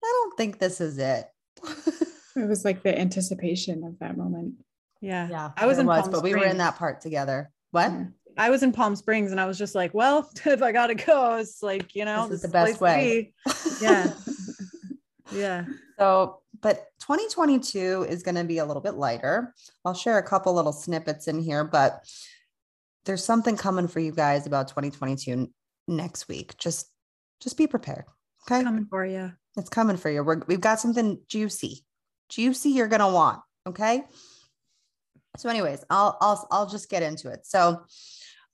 [0.03, 1.25] i don't think this is it
[2.35, 4.55] It was like the anticipation of that moment.
[5.01, 5.27] Yeah.
[5.29, 8.05] yeah I was there in Palm but we were in that part together what Yeah.
[8.37, 11.35] I was in Palm Springs and I was just like, well, if I gotta go,
[11.35, 13.33] it's like, you know, This is the best way.
[13.81, 14.11] Yeah.
[15.31, 15.65] Yeah.
[15.97, 20.53] so but 2022 is going to be a little bit lighter i'll share a couple
[20.53, 22.03] little snippets in here but
[23.05, 25.49] there's something coming for you guys about 2022
[25.87, 26.91] next week just
[27.41, 28.03] just be prepared
[28.47, 29.31] okay Coming for you.
[29.57, 30.23] It's coming for you.
[30.23, 31.83] We're, we've got something juicy,
[32.29, 32.69] juicy.
[32.71, 33.39] You're gonna want.
[33.67, 34.03] Okay.
[35.37, 37.45] So, anyways, I'll I'll I'll just get into it.
[37.45, 37.83] So,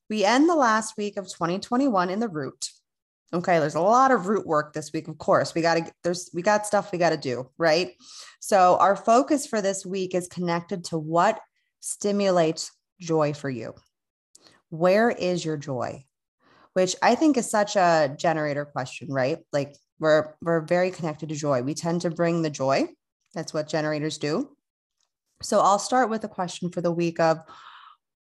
[0.09, 2.69] we end the last week of 2021 in the root,
[3.31, 5.53] Okay, there's a lot of root work this week, of course.
[5.53, 7.93] We got to there's we got stuff we got to do, right?
[8.39, 11.39] So our focus for this week is connected to what
[11.79, 13.75] stimulates joy for you.
[14.69, 16.05] Where is your joy?
[16.73, 19.39] Which I think is such a generator question, right?
[19.53, 21.61] Like we're we're very connected to joy.
[21.61, 22.87] We tend to bring the joy.
[23.35, 24.49] That's what generators do.
[25.41, 27.39] So I'll start with a question for the week of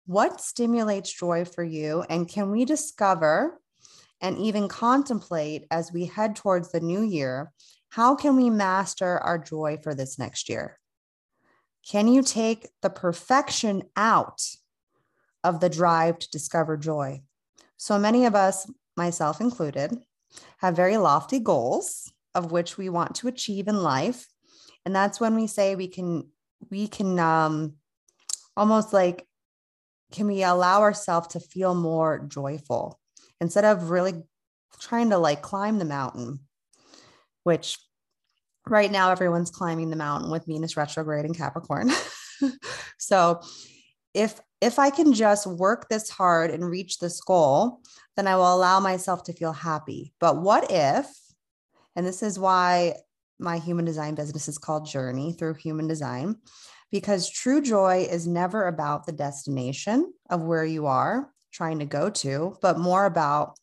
[0.06, 3.60] what stimulates joy for you and can we discover
[4.20, 7.52] and even contemplate as we head towards the new year
[7.96, 10.78] how can we master our joy for this next year?
[11.90, 14.42] Can you take the perfection out
[15.42, 17.22] of the drive to discover joy?
[17.78, 19.96] So many of us, myself included,
[20.58, 24.26] have very lofty goals of which we want to achieve in life.
[24.84, 26.28] And that's when we say we can,
[26.70, 27.74] we can um,
[28.56, 29.26] almost like,
[30.12, 33.00] can we allow ourselves to feel more joyful
[33.40, 34.22] instead of really
[34.80, 36.40] trying to like climb the mountain,
[37.44, 37.78] which
[38.66, 41.90] right now everyone's climbing the mountain with Venus retrograde in Capricorn.
[42.98, 43.40] so
[44.14, 47.80] if if I can just work this hard and reach this goal,
[48.16, 50.14] then I will allow myself to feel happy.
[50.18, 51.06] But what if,
[51.94, 52.94] and this is why
[53.38, 56.36] my human design business is called Journey through Human Design,
[56.90, 62.10] because true joy is never about the destination of where you are trying to go
[62.10, 63.58] to, but more about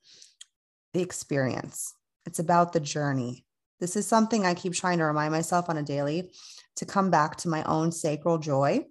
[0.94, 1.96] the experience.
[2.26, 3.46] It's about the journey.
[3.80, 6.32] This is something I keep trying to remind myself on a daily
[6.78, 8.86] to come back to my own sacral joy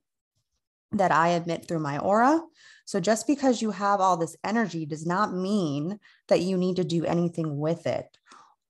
[0.92, 2.42] that I emit through my aura.
[2.84, 6.84] So just because you have all this energy does not mean that you need to
[6.84, 8.06] do anything with it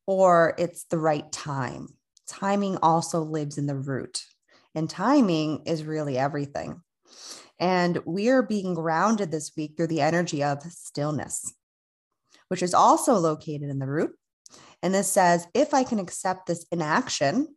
[0.06, 1.88] or it's the right time.
[2.32, 4.24] Timing also lives in the root,
[4.74, 6.80] and timing is really everything.
[7.60, 11.52] And we are being grounded this week through the energy of stillness,
[12.48, 14.12] which is also located in the root.
[14.82, 17.54] And this says, if I can accept this inaction,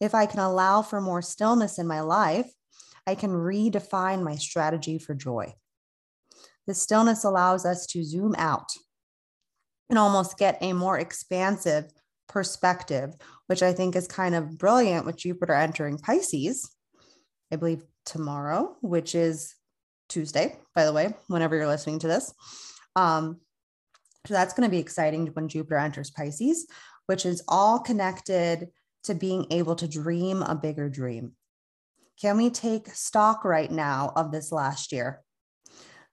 [0.00, 2.50] if I can allow for more stillness in my life,
[3.04, 5.54] I can redefine my strategy for joy.
[6.68, 8.70] The stillness allows us to zoom out
[9.90, 11.90] and almost get a more expansive
[12.28, 13.14] perspective,
[13.48, 16.70] which I think is kind of brilliant with Jupiter entering Pisces,
[17.50, 19.54] I believe tomorrow, which is
[20.08, 22.32] Tuesday, by the way, whenever you're listening to this.
[22.94, 23.40] Um,
[24.26, 26.66] so that's going to be exciting when Jupiter enters Pisces,
[27.06, 28.68] which is all connected
[29.04, 31.32] to being able to dream a bigger dream.
[32.20, 35.22] Can we take stock right now of this last year?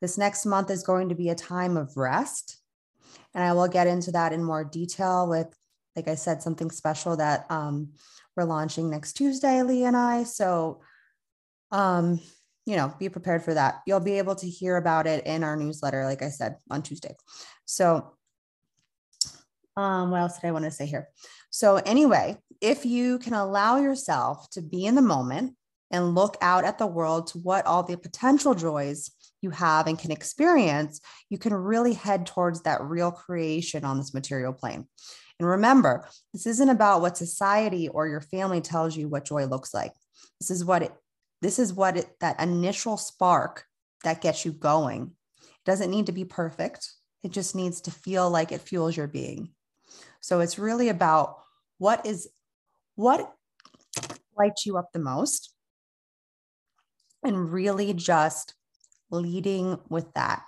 [0.01, 2.59] This next month is going to be a time of rest.
[3.33, 5.53] And I will get into that in more detail with,
[5.95, 7.89] like I said, something special that um,
[8.35, 10.23] we're launching next Tuesday, Lee and I.
[10.23, 10.81] So,
[11.71, 12.19] um,
[12.65, 13.81] you know, be prepared for that.
[13.85, 17.15] You'll be able to hear about it in our newsletter, like I said, on Tuesday.
[17.65, 18.13] So,
[19.77, 21.09] um, what else did I want to say here?
[21.49, 25.55] So, anyway, if you can allow yourself to be in the moment
[25.91, 29.99] and look out at the world to what all the potential joys you have and
[29.99, 34.87] can experience, you can really head towards that real creation on this material plane.
[35.39, 39.73] And remember, this isn't about what society or your family tells you what joy looks
[39.73, 39.93] like.
[40.39, 40.93] This is what it
[41.41, 43.65] this is what it that initial spark
[44.03, 45.11] that gets you going.
[45.41, 46.89] It doesn't need to be perfect.
[47.23, 49.49] It just needs to feel like it fuels your being.
[50.21, 51.37] So it's really about
[51.77, 52.29] what is
[52.95, 53.33] what
[54.37, 55.53] lights you up the most
[57.23, 58.53] and really just
[59.11, 60.43] leading with that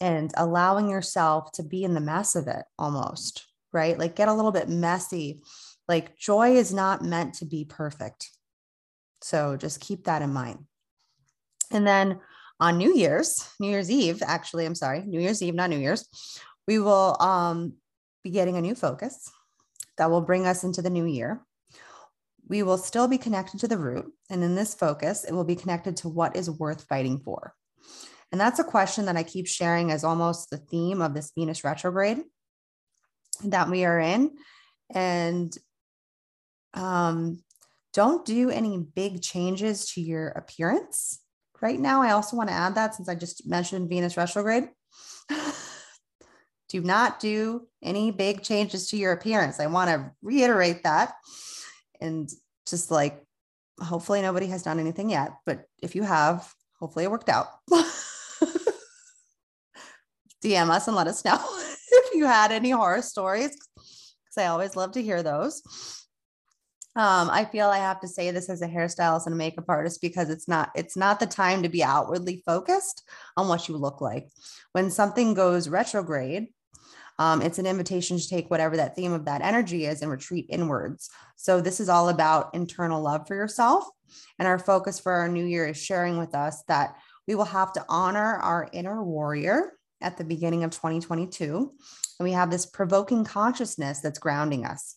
[0.00, 3.98] and allowing yourself to be in the mess of it almost, right?
[3.98, 5.42] Like get a little bit messy.
[5.88, 8.30] Like joy is not meant to be perfect.
[9.22, 10.66] So just keep that in mind.
[11.70, 12.20] And then
[12.58, 16.08] on New Year's, New Year's Eve, actually, I'm sorry, New Year's Eve, not New Year's,
[16.66, 17.74] we will um,
[18.22, 19.30] be getting a new focus
[19.98, 21.44] that will bring us into the new year.
[22.48, 24.12] We will still be connected to the root.
[24.28, 27.54] And in this focus, it will be connected to what is worth fighting for.
[28.32, 31.64] And that's a question that I keep sharing as almost the theme of this Venus
[31.64, 32.22] retrograde
[33.44, 34.32] that we are in.
[34.92, 35.56] And
[36.74, 37.42] um,
[37.92, 41.20] don't do any big changes to your appearance
[41.60, 42.02] right now.
[42.02, 44.68] I also want to add that since I just mentioned Venus retrograde.
[46.68, 49.60] do not do any big changes to your appearance.
[49.60, 51.14] I want to reiterate that.
[52.00, 52.30] And
[52.66, 53.22] just like,
[53.78, 55.32] hopefully, nobody has done anything yet.
[55.44, 57.48] But if you have, hopefully, it worked out.
[60.42, 61.38] DM us and let us know
[62.20, 65.62] you had any horror stories, because I always love to hear those
[66.96, 70.00] um, I feel I have to say this as a hairstylist and a makeup artist
[70.02, 74.00] because it's not it's not the time to be outwardly focused on what you look
[74.00, 74.28] like.
[74.72, 76.48] When something goes retrograde,
[77.18, 80.46] Um, it's an invitation to take whatever that theme of that energy is and retreat
[80.48, 81.10] inwards.
[81.36, 83.84] So, this is all about internal love for yourself.
[84.38, 86.96] And our focus for our new year is sharing with us that
[87.28, 91.72] we will have to honor our inner warrior at the beginning of 2022.
[92.18, 94.96] And we have this provoking consciousness that's grounding us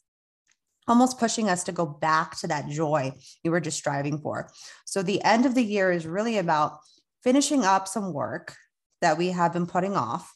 [0.88, 3.12] almost pushing us to go back to that joy
[3.44, 4.50] we were just striving for.
[4.86, 6.80] So the end of the year is really about
[7.24, 8.56] finishing up some work
[9.02, 10.34] that we have been putting off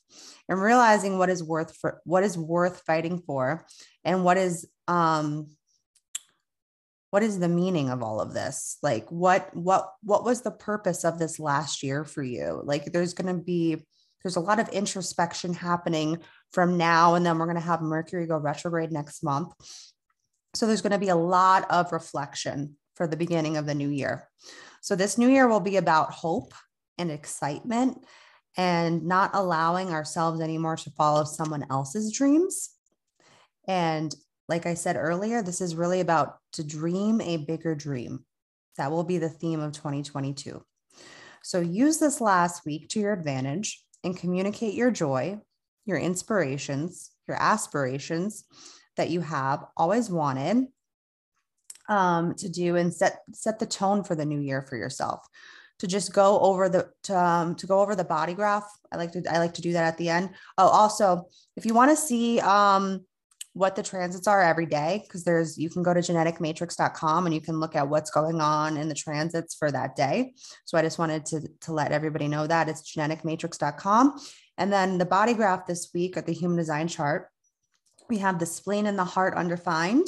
[0.49, 3.65] and realizing what is worth for what is worth fighting for
[4.03, 5.49] and what is um
[7.09, 11.05] what is the meaning of all of this like what what what was the purpose
[11.05, 13.85] of this last year for you like there's going to be
[14.27, 16.19] there's a lot of introspection happening
[16.51, 19.53] from now and then we're going to have mercury go retrograde next month
[20.57, 23.89] so there's going to be a lot of reflection for the beginning of the new
[23.89, 24.27] year.
[24.81, 26.53] So this new year will be about hope
[26.97, 28.03] and excitement
[28.57, 32.71] and not allowing ourselves anymore to follow someone else's dreams.
[33.67, 34.13] And
[34.49, 38.25] like I said earlier, this is really about to dream a bigger dream.
[38.77, 40.63] That will be the theme of 2022.
[41.43, 45.39] So use this last week to your advantage and communicate your joy,
[45.85, 48.45] your inspirations, your aspirations,
[48.95, 50.67] that you have always wanted
[51.89, 55.25] um, to do and set set the tone for the new year for yourself.
[55.79, 58.67] To just go over the to, um, to go over the body graph.
[58.91, 60.31] I like to i like to do that at the end.
[60.57, 63.05] Oh also if you want to see um,
[63.57, 67.41] what the transits are every day because there's you can go to geneticmatrix.com and you
[67.41, 70.33] can look at what's going on in the transits for that day.
[70.65, 72.69] So i just wanted to to let everybody know that.
[72.69, 74.19] It's geneticmatrix.com
[74.57, 77.29] and then the body graph this week at the human design chart
[78.09, 80.07] we have the spleen and the heart undefined.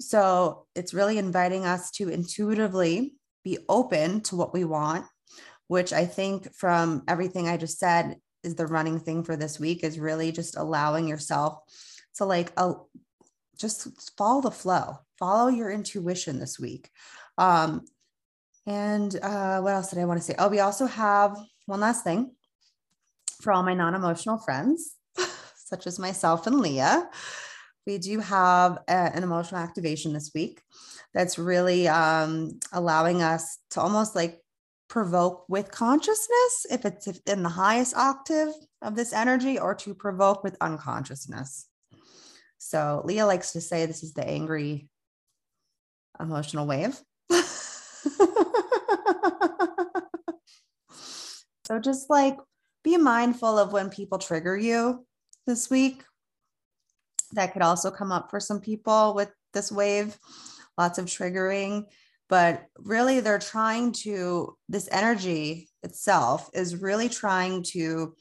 [0.00, 3.14] So it's really inviting us to intuitively
[3.44, 5.06] be open to what we want,
[5.68, 9.84] which I think from everything I just said is the running thing for this week
[9.84, 11.58] is really just allowing yourself
[12.16, 12.74] to like a,
[13.58, 16.90] just follow the flow, follow your intuition this week.
[17.38, 17.84] Um,
[18.66, 20.34] and uh, what else did I want to say?
[20.38, 22.32] Oh, we also have one last thing
[23.40, 24.96] for all my non emotional friends
[25.56, 27.08] such as myself and Leah.
[27.86, 30.62] We do have a, an emotional activation this week
[31.12, 34.40] that's really um, allowing us to almost like
[34.88, 40.44] provoke with consciousness, if it's in the highest octave of this energy, or to provoke
[40.44, 41.66] with unconsciousness.
[42.72, 44.88] So Leah likes to say this is the angry
[46.18, 46.98] emotional wave.
[51.66, 52.38] so just like
[52.82, 55.04] be mindful of when people trigger you
[55.46, 56.02] this week.
[57.32, 60.16] That could also come up for some people with this wave,
[60.78, 61.84] lots of triggering.
[62.30, 68.14] But really, they're trying to, this energy itself is really trying to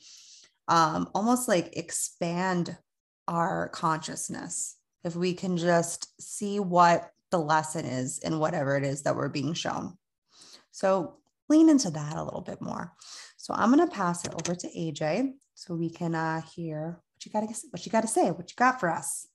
[0.68, 2.78] um, almost like expand
[3.32, 4.76] our consciousness.
[5.04, 9.30] If we can just see what the lesson is in whatever it is that we're
[9.30, 9.98] being shown.
[10.72, 11.18] So
[11.50, 12.92] lean into that a little bit more.
[13.38, 17.26] So I'm going to pass it over to AJ so we can uh, hear what
[17.26, 19.28] you got to what you got to say, what you got for us.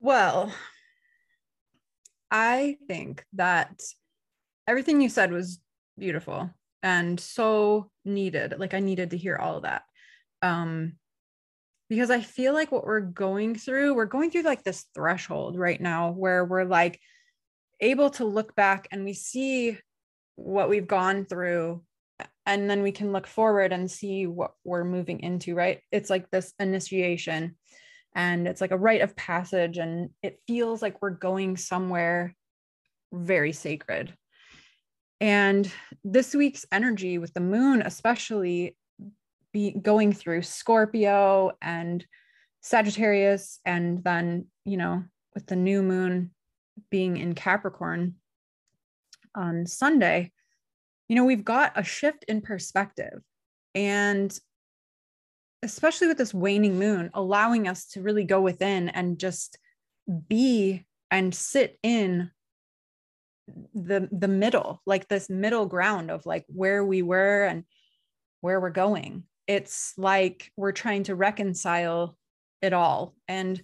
[0.00, 0.52] Well,
[2.30, 3.80] I think that
[4.66, 5.60] everything you said was
[5.96, 6.50] beautiful
[6.82, 8.56] and so needed.
[8.58, 9.84] Like I needed to hear all of that.
[10.42, 10.94] Um
[11.88, 15.80] because I feel like what we're going through, we're going through like this threshold right
[15.80, 17.00] now where we're like
[17.80, 19.78] able to look back and we see
[20.34, 21.82] what we've gone through
[22.44, 25.80] and then we can look forward and see what we're moving into right?
[25.92, 27.56] It's like this initiation
[28.14, 32.34] and it's like a rite of passage and it feels like we're going somewhere
[33.12, 34.12] very sacred.
[35.20, 35.70] And
[36.04, 38.76] this week's energy with the moon especially
[39.56, 42.04] be going through scorpio and
[42.60, 45.02] sagittarius and then you know
[45.34, 46.30] with the new moon
[46.90, 48.14] being in capricorn
[49.34, 50.30] on sunday
[51.08, 53.22] you know, we've got a shift in perspective.
[53.74, 54.36] And
[55.62, 59.58] especially with this waning moon, allowing us to really go within and just
[60.28, 62.30] be and sit in
[63.74, 67.62] the the middle like this middle ground of like where we were and
[68.40, 72.16] where we're going it's like we're trying to reconcile
[72.62, 73.14] it all.
[73.28, 73.60] And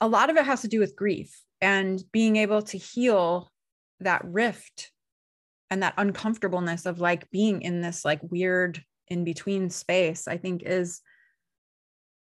[0.00, 3.50] a lot of it has to do with grief and being able to heal
[4.00, 4.90] that rift
[5.70, 10.62] and that uncomfortableness of like being in this like weird in between space i think
[10.64, 11.00] is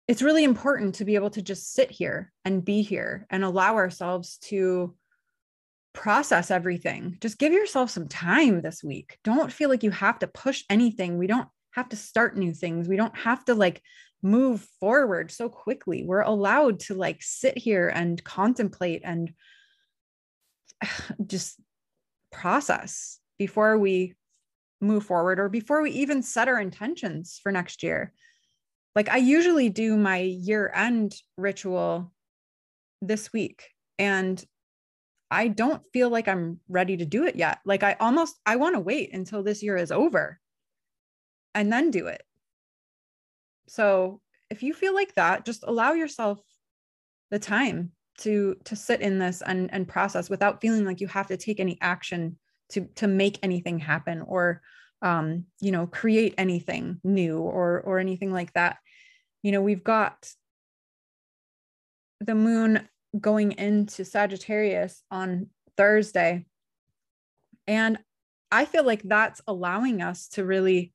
[0.09, 3.75] it's really important to be able to just sit here and be here and allow
[3.75, 4.95] ourselves to
[5.93, 7.19] process everything.
[7.21, 9.19] Just give yourself some time this week.
[9.23, 11.19] Don't feel like you have to push anything.
[11.19, 11.49] We don't
[11.79, 13.83] have to start new things we don't have to like
[14.23, 16.05] move forward so quickly.
[16.05, 19.33] We're allowed to like sit here and contemplate and
[21.27, 21.61] just
[22.33, 24.15] process before we
[24.81, 28.13] move forward or before we even set our intentions for next year.
[28.95, 32.13] Like I usually do my year end ritual
[33.01, 33.65] this week
[33.99, 34.43] and
[35.31, 37.59] I don't feel like I'm ready to do it yet.
[37.65, 40.41] Like I almost I want to wait until this year is over
[41.59, 42.23] and then do it.
[43.67, 46.41] So, if you feel like that, just allow yourself
[47.31, 51.27] the time to to sit in this and and process without feeling like you have
[51.29, 52.39] to take any action
[52.71, 54.61] to to make anything happen or
[55.03, 58.79] um you know create anything new or or anything like that
[59.43, 60.29] you know we've got
[62.21, 62.89] the moon
[63.19, 66.47] going into Sagittarius on Thursday.
[67.67, 67.99] And
[68.51, 70.93] I feel like that's allowing us to really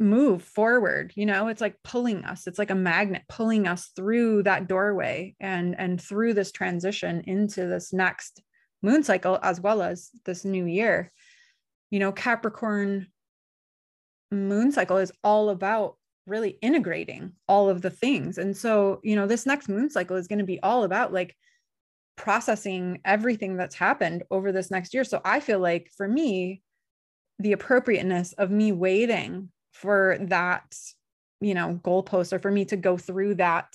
[0.00, 4.42] move forward you know it's like pulling us it's like a magnet pulling us through
[4.42, 8.42] that doorway and and through this transition into this next
[8.82, 11.12] moon cycle as well as this new year
[11.90, 13.06] you know capricorn
[14.32, 15.96] moon cycle is all about
[16.26, 18.38] really integrating all of the things.
[18.38, 21.36] And so, you know, this next moon cycle is going to be all about like
[22.16, 25.04] processing everything that's happened over this next year.
[25.04, 26.62] So I feel like for me,
[27.38, 29.50] the appropriateness of me waiting
[29.80, 30.76] for that,
[31.40, 33.74] you know, goalpost or for me to go through that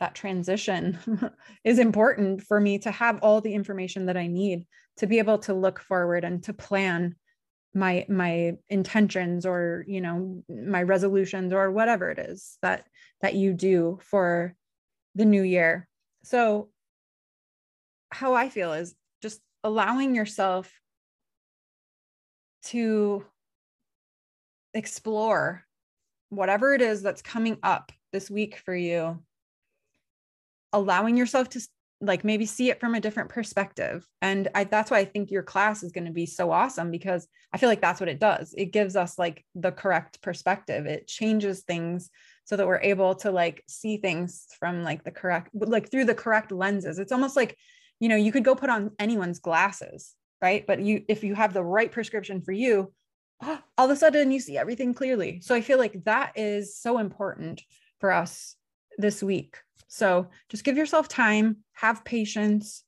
[0.00, 0.98] that transition
[1.64, 4.66] is important for me to have all the information that I need
[4.96, 7.14] to be able to look forward and to plan
[7.74, 12.86] my my intentions or you know my resolutions or whatever it is that
[13.20, 14.54] that you do for
[15.14, 15.88] the new year.
[16.24, 16.68] So
[18.12, 20.70] how i feel is just allowing yourself
[22.62, 23.24] to
[24.74, 25.64] explore
[26.28, 29.22] whatever it is that's coming up this week for you
[30.72, 31.60] allowing yourself to
[32.00, 34.04] like maybe see it from a different perspective.
[34.22, 37.28] And I, that's why i think your class is going to be so awesome because
[37.52, 38.54] i feel like that's what it does.
[38.56, 40.86] It gives us like the correct perspective.
[40.86, 42.10] It changes things
[42.44, 46.14] so that we're able to like see things from like the correct like through the
[46.14, 46.98] correct lenses.
[46.98, 47.56] It's almost like
[48.00, 50.66] you know you could go put on anyone's glasses right?
[50.66, 52.92] But you if you have the right prescription for you
[53.78, 55.40] all of a sudden you see everything clearly.
[55.40, 57.62] So i feel like that is so important
[58.00, 58.56] for us
[58.98, 59.58] this week.
[59.88, 62.84] So just give yourself time, have patience,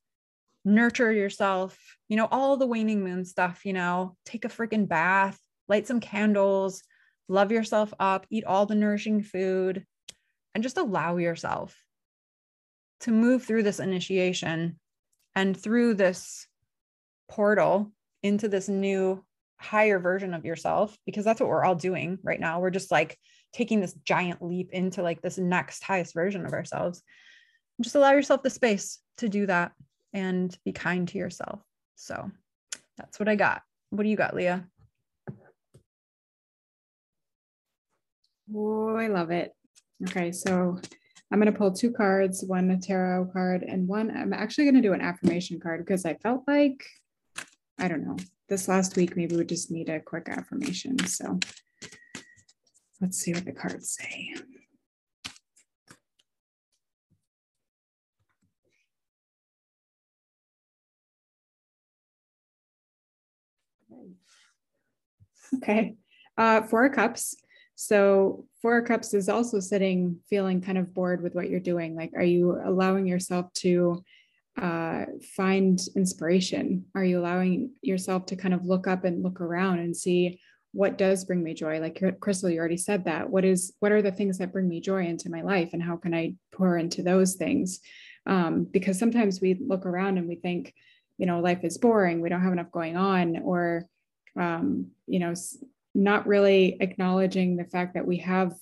[0.63, 1.77] nurture yourself,
[2.09, 5.99] you know, all the waning moon stuff, you know, take a freaking bath, light some
[5.99, 6.83] candles,
[7.27, 9.85] love yourself up, eat all the nourishing food,
[10.53, 11.75] and just allow yourself
[13.01, 14.79] to move through this initiation
[15.35, 16.47] and through this
[17.29, 17.91] portal
[18.23, 19.23] into this new
[19.59, 22.59] higher version of yourself because that's what we're all doing right now.
[22.59, 23.17] We're just like
[23.53, 27.01] taking this giant leap into like this next highest version of ourselves.
[27.81, 29.71] Just allow yourself the space to do that
[30.13, 31.61] and be kind to yourself.
[31.95, 32.31] So
[32.97, 33.61] that's what I got.
[33.89, 34.65] What do you got, Leah?
[38.53, 39.53] Oh, I love it.
[40.07, 40.79] Okay, so
[41.31, 44.75] I'm going to pull two cards, one a tarot card and one I'm actually going
[44.75, 46.85] to do an affirmation card because I felt like
[47.79, 48.17] I don't know.
[48.47, 50.99] This last week maybe we just need a quick affirmation.
[51.07, 51.39] So
[53.01, 54.33] Let's see what the cards say.
[65.55, 65.95] Okay,
[66.37, 67.35] uh, Four Cups.
[67.75, 71.95] So Four Cups is also sitting feeling kind of bored with what you're doing.
[71.95, 74.03] Like, are you allowing yourself to
[74.61, 76.85] uh, find inspiration?
[76.95, 80.39] Are you allowing yourself to kind of look up and look around and see
[80.71, 81.79] what does bring me joy?
[81.79, 83.29] Like crystal you already said that.
[83.29, 85.95] What is what are the things that bring me joy into my life and how
[85.95, 87.79] can i pour into those things?
[88.25, 90.73] Um, because sometimes we look around and we think
[91.17, 93.85] you know life is boring we don't have enough going on or
[94.37, 95.33] um, you know
[95.93, 98.53] not really acknowledging the fact that we have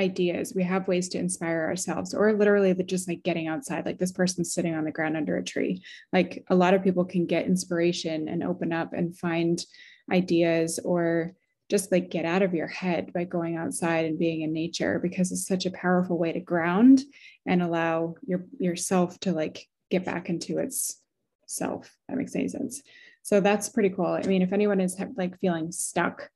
[0.00, 4.12] ideas we have ways to inspire ourselves or literally just like getting outside like this
[4.12, 5.82] person's sitting on the ground under a tree.
[6.12, 9.62] Like a lot of people can get inspiration and open up and find
[10.10, 11.34] ideas or
[11.68, 15.30] just like get out of your head by going outside and being in nature because
[15.30, 17.02] it's such a powerful way to ground
[17.46, 21.00] and allow your yourself to like get back into its
[21.46, 21.94] self.
[22.08, 22.82] That makes any sense.
[23.22, 24.06] So that's pretty cool.
[24.06, 26.30] I mean if anyone is like feeling stuck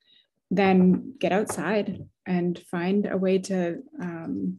[0.57, 4.59] then get outside and find a way to um,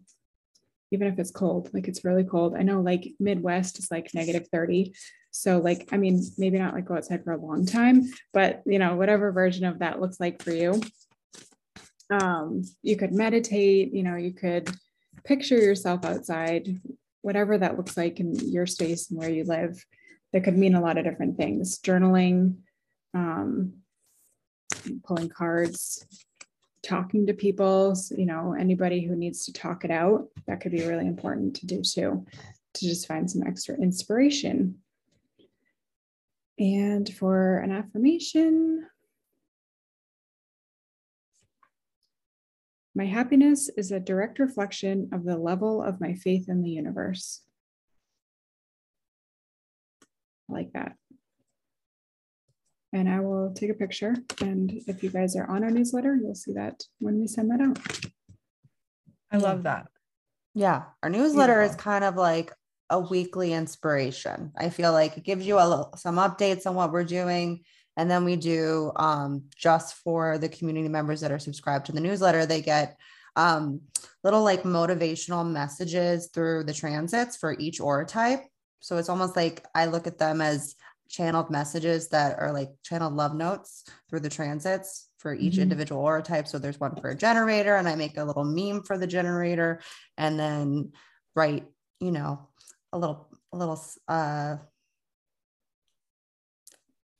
[0.91, 4.47] even if it's cold like it's really cold i know like midwest is like negative
[4.51, 4.93] 30
[5.37, 8.79] so like, I mean, maybe not like go outside for a long time, but you
[8.79, 10.81] know, whatever version of that looks like for you.
[12.09, 14.73] um, you could meditate, you know, you could
[15.25, 16.79] picture yourself outside,
[17.21, 19.83] whatever that looks like in your space and where you live.
[20.31, 21.79] That could mean a lot of different things.
[21.79, 22.59] Journaling,
[23.13, 23.73] um,
[25.03, 26.05] pulling cards,
[26.83, 30.85] talking to people, you know, anybody who needs to talk it out, that could be
[30.85, 32.25] really important to do too,
[32.73, 34.75] to just find some extra inspiration.
[36.57, 38.87] And for an affirmation,
[42.93, 47.41] my happiness is a direct reflection of the level of my faith in the universe.
[50.49, 50.95] I like that.
[52.95, 54.15] And I will take a picture.
[54.39, 57.59] And if you guys are on our newsletter, you'll see that when we send that
[57.59, 57.77] out.
[59.29, 59.87] I love that.
[60.53, 60.83] Yeah.
[61.03, 61.77] Our newsletter Beautiful.
[61.77, 62.53] is kind of like
[62.89, 64.53] a weekly inspiration.
[64.57, 67.65] I feel like it gives you a little, some updates on what we're doing.
[67.97, 71.99] And then we do um, just for the community members that are subscribed to the
[71.99, 72.95] newsletter, they get
[73.35, 73.81] um,
[74.23, 78.45] little like motivational messages through the transits for each aura type.
[78.79, 80.75] So it's almost like I look at them as
[81.15, 85.63] channeled messages that are like channeled love notes through the transits for each mm-hmm.
[85.63, 86.47] individual aura type.
[86.47, 89.79] So there's one for a generator, and I make a little meme for the generator,
[90.17, 90.91] and then
[91.33, 91.65] write,
[92.01, 92.47] you know,
[92.91, 94.57] a little, a little, uh,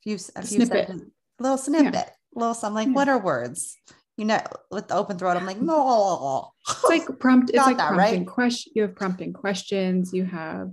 [0.04, 0.90] few, a few snippet.
[0.90, 2.10] A little snippet, yeah.
[2.36, 2.94] a little something like, yeah.
[2.94, 3.78] what are words?
[4.18, 4.42] You know,
[4.72, 6.52] with the open throat, I'm like, no.
[6.70, 7.50] It's like prompt.
[7.54, 8.28] It's like that, prompting right?
[8.28, 8.74] question.
[8.76, 10.14] You have prompting questions.
[10.14, 10.72] You have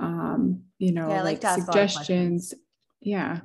[0.00, 2.54] um, you know, yeah, like, like suggestions.
[3.00, 3.40] Yeah.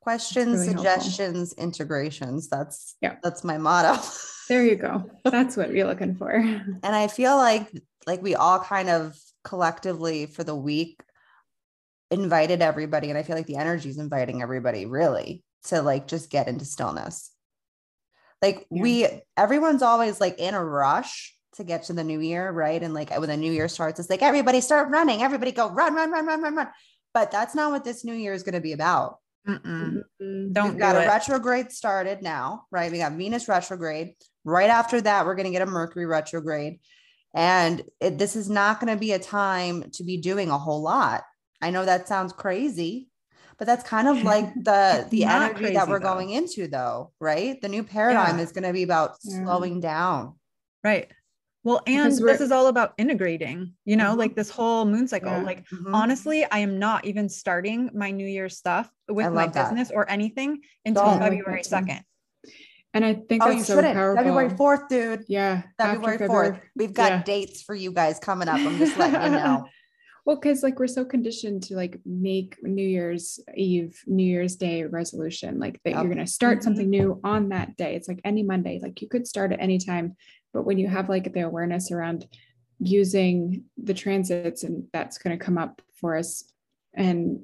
[0.00, 1.64] Questions, really suggestions, helpful.
[1.64, 2.48] integrations.
[2.48, 4.02] That's yeah, that's my motto.
[4.48, 5.08] there you go.
[5.24, 6.30] That's what we're looking for.
[6.32, 7.70] and I feel like
[8.04, 11.00] like we all kind of collectively for the week
[12.10, 16.30] invited everybody, and I feel like the energy is inviting everybody really to like just
[16.30, 17.30] get into stillness.
[18.42, 18.82] Like yeah.
[18.82, 22.82] we everyone's always like in a rush to get to the new year, right?
[22.82, 25.94] And like when the new year starts, it's like everybody start running, everybody go run,
[25.94, 26.68] run, run, run, run, run.
[27.14, 29.18] But that's not what this new year is going to be about.
[29.46, 30.02] Mm-mm.
[30.20, 30.52] Mm-hmm.
[30.52, 32.90] Don't We've got do a retrograde started now, right?
[32.90, 34.14] We got Venus retrograde.
[34.44, 36.80] Right after that, we're going to get a Mercury retrograde.
[37.34, 40.82] And it, this is not going to be a time to be doing a whole
[40.82, 41.22] lot.
[41.60, 43.08] I know that sounds crazy,
[43.58, 46.14] but that's kind of like the the energy crazy, that we're though.
[46.14, 47.60] going into though, right?
[47.60, 48.44] The new paradigm yeah.
[48.44, 49.44] is going to be about yeah.
[49.44, 50.34] slowing down.
[50.84, 51.10] Right.
[51.64, 54.18] Well, and this is all about integrating, you know, mm-hmm.
[54.18, 55.30] like this whole moon cycle.
[55.30, 55.42] Yeah.
[55.42, 55.94] Like, mm-hmm.
[55.94, 59.70] honestly, I am not even starting my New Year's stuff with my that.
[59.70, 61.20] business or anything until Don't.
[61.20, 62.02] February 2nd.
[62.94, 63.94] And I think oh, you so shouldn't.
[63.94, 64.24] Powerful.
[64.24, 65.24] February 4th, dude.
[65.28, 65.62] Yeah.
[65.78, 66.60] February 4th.
[66.74, 67.22] We've got yeah.
[67.22, 68.56] dates for you guys coming up.
[68.56, 69.64] I'm just letting you know.
[70.24, 74.84] Well, because like we're so conditioned to like make New Year's Eve, New Year's Day
[74.84, 75.98] resolution, like that yep.
[75.98, 76.64] you're going to start mm-hmm.
[76.64, 77.96] something new on that day.
[77.96, 80.16] It's like any Monday, like you could start at any time
[80.52, 82.26] but when you have like the awareness around
[82.78, 86.44] using the transits and that's going to come up for us
[86.94, 87.40] and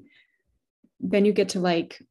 [1.01, 2.03] then you get to like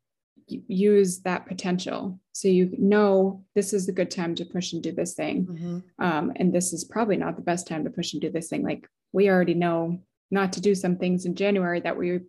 [0.47, 4.93] use that potential so you know this is a good time to push and do
[4.93, 6.05] this thing mm-hmm.
[6.05, 8.63] um, and this is probably not the best time to push and do this thing
[8.63, 9.99] like we already know
[10.31, 12.19] not to do some things in january that we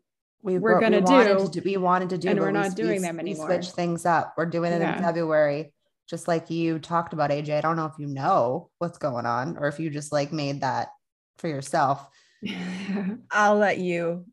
[0.42, 3.06] we were going to do we wanted to do and we're not we, doing we,
[3.06, 4.96] them anymore switch things up we're doing it yeah.
[4.96, 5.72] in february
[6.08, 7.58] just like you talked about AJ.
[7.58, 10.62] I don't know if you know what's going on or if you just like made
[10.62, 10.88] that
[11.36, 12.08] for yourself.
[13.30, 14.24] I'll let you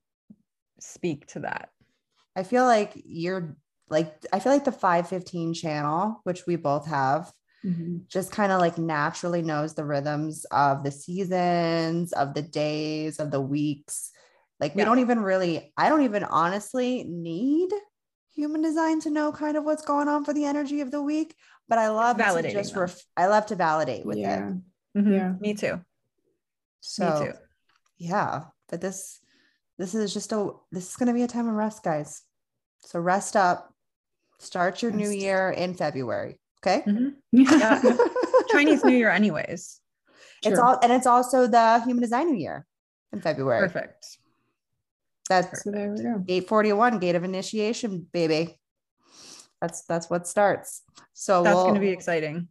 [0.79, 1.69] speak to that.
[2.35, 3.57] I feel like you're
[3.89, 7.31] like I feel like the 515 channel, which we both have,
[7.65, 7.97] mm-hmm.
[8.07, 13.31] just kind of like naturally knows the rhythms of the seasons, of the days, of
[13.31, 14.11] the weeks.
[14.59, 14.85] Like we yeah.
[14.85, 17.69] don't even really, I don't even honestly need
[18.33, 21.35] human design to know kind of what's going on for the energy of the week
[21.67, 22.53] but I love validating.
[22.53, 24.49] just ref- I love to validate with yeah.
[24.49, 24.99] it.
[24.99, 25.13] Mm-hmm.
[25.13, 25.81] Yeah, me too.
[26.81, 27.33] So, me too.
[27.97, 29.19] yeah, but this
[29.77, 32.21] this is just a this is going to be a time of rest, guys.
[32.81, 33.73] So rest up.
[34.39, 35.01] Start your rest.
[35.01, 36.39] new year in February.
[36.65, 36.83] Okay.
[36.87, 37.09] Mm-hmm.
[37.31, 37.81] Yeah.
[38.51, 39.79] Chinese New Year, anyways.
[40.43, 42.65] It's all and it's also the Human Design New Year
[43.11, 43.67] in February.
[43.67, 44.17] Perfect.
[45.27, 48.59] That's so there we 841 gate of initiation, baby
[49.61, 50.83] that's that's what starts.
[51.13, 52.47] So that's we'll, going to be exciting.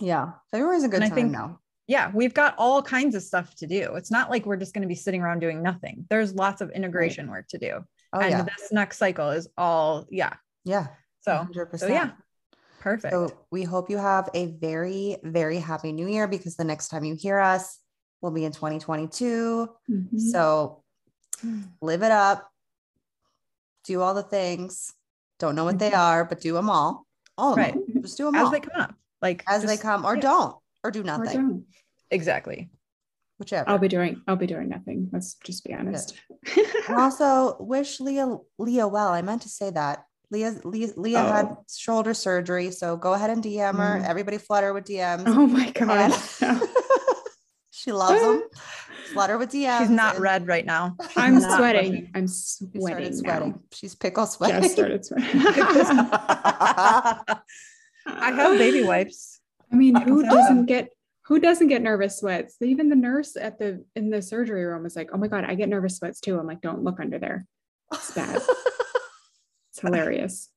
[0.00, 1.60] Yeah, February is a good and time think, now.
[1.86, 3.94] Yeah, we've got all kinds of stuff to do.
[3.94, 6.04] It's not like we're just going to be sitting around doing nothing.
[6.10, 7.38] There's lots of integration right.
[7.38, 7.84] work to do.
[8.12, 8.42] Oh, and yeah.
[8.42, 10.34] this next cycle is all yeah.
[10.64, 10.88] Yeah.
[11.20, 11.78] So, 100%.
[11.78, 12.10] so yeah.
[12.80, 13.12] Perfect.
[13.12, 17.04] So we hope you have a very, very happy new year because the next time
[17.04, 17.78] you hear us
[18.20, 19.68] will be in 2022.
[19.90, 20.18] Mm-hmm.
[20.18, 20.82] So
[21.80, 22.50] live it up,
[23.84, 24.92] do all the things,
[25.38, 26.00] don't know what they mm-hmm.
[26.00, 27.06] are, but do them all.
[27.38, 27.74] All of right.
[27.74, 28.02] them.
[28.02, 28.50] Just do them as all.
[28.50, 28.94] they come up.
[29.20, 30.22] like as just- they come, or yeah.
[30.22, 31.64] don't, or do Or nothing, don't.
[32.10, 32.70] exactly.
[33.38, 33.68] whichever.
[33.68, 35.10] I'll be doing I'll be doing nothing.
[35.12, 36.18] Let's just be honest.
[36.88, 39.08] And also wish Leah Leah well.
[39.08, 40.04] I meant to say that.
[40.30, 41.64] Leah Leah, Leah had Oh.
[41.68, 44.00] shoulder surgery, so go ahead and DM her.
[44.00, 44.08] Mm.
[44.08, 45.22] Everybody flutter with DMs.
[45.26, 46.12] oh my god.
[47.70, 48.42] She loves them.
[49.12, 49.78] Flood her with DMs.
[49.82, 50.96] She's not and red right now.
[51.16, 51.90] I'm sweating.
[51.92, 52.10] blushing.
[52.16, 52.72] I'm She sweating.
[52.74, 53.18] started now.
[53.20, 53.60] sweating.
[53.72, 54.62] She's pickle sweating.
[54.62, 55.28] Just started sweating.
[55.40, 57.36] I
[58.06, 59.40] have baby wipes.
[59.72, 60.88] I mean, who doesn't get
[61.26, 62.56] who doesn't get nervous sweats?
[62.60, 65.54] Even the nurse at the in the surgery room was like, "Oh my god, I
[65.54, 67.46] get nervous sweats too." I'm like, "Don't look under there."
[67.92, 68.40] It's bad.
[69.76, 70.50] It's hilarious.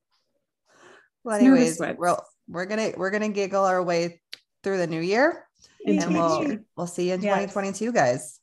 [1.25, 2.17] well, anyways, we're,
[2.47, 4.21] we're gonna we're gonna giggle our way
[4.63, 5.45] through the new year,
[5.83, 7.51] Into and we'll we'll see you in Yes.
[7.51, 8.39] 2022, guys.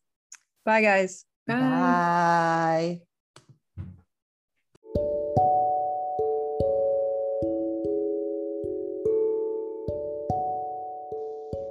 [0.67, 1.25] Bye, guys.
[1.47, 1.55] Bye.
[1.55, 3.01] Bye.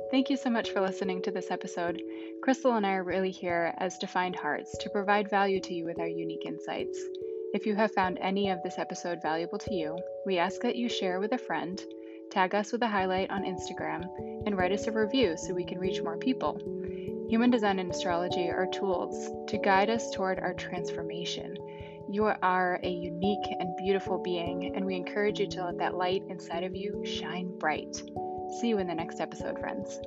[0.09, 2.01] Thank you so much for listening to this episode.
[2.41, 5.99] Crystal and I are really here as defined hearts to provide value to you with
[5.99, 6.97] our unique insights.
[7.55, 10.89] If you have found any of this episode valuable to you, we ask that you
[10.89, 11.81] share with a friend,
[12.29, 14.03] tag us with a highlight on Instagram,
[14.45, 16.59] and write us a review so we can reach more people.
[17.29, 21.55] Human design and astrology are tools to guide us toward our transformation.
[22.11, 26.23] You are a unique and beautiful being, and we encourage you to let that light
[26.27, 27.95] inside of you shine bright.
[28.59, 30.01] See you in the next episode, friends.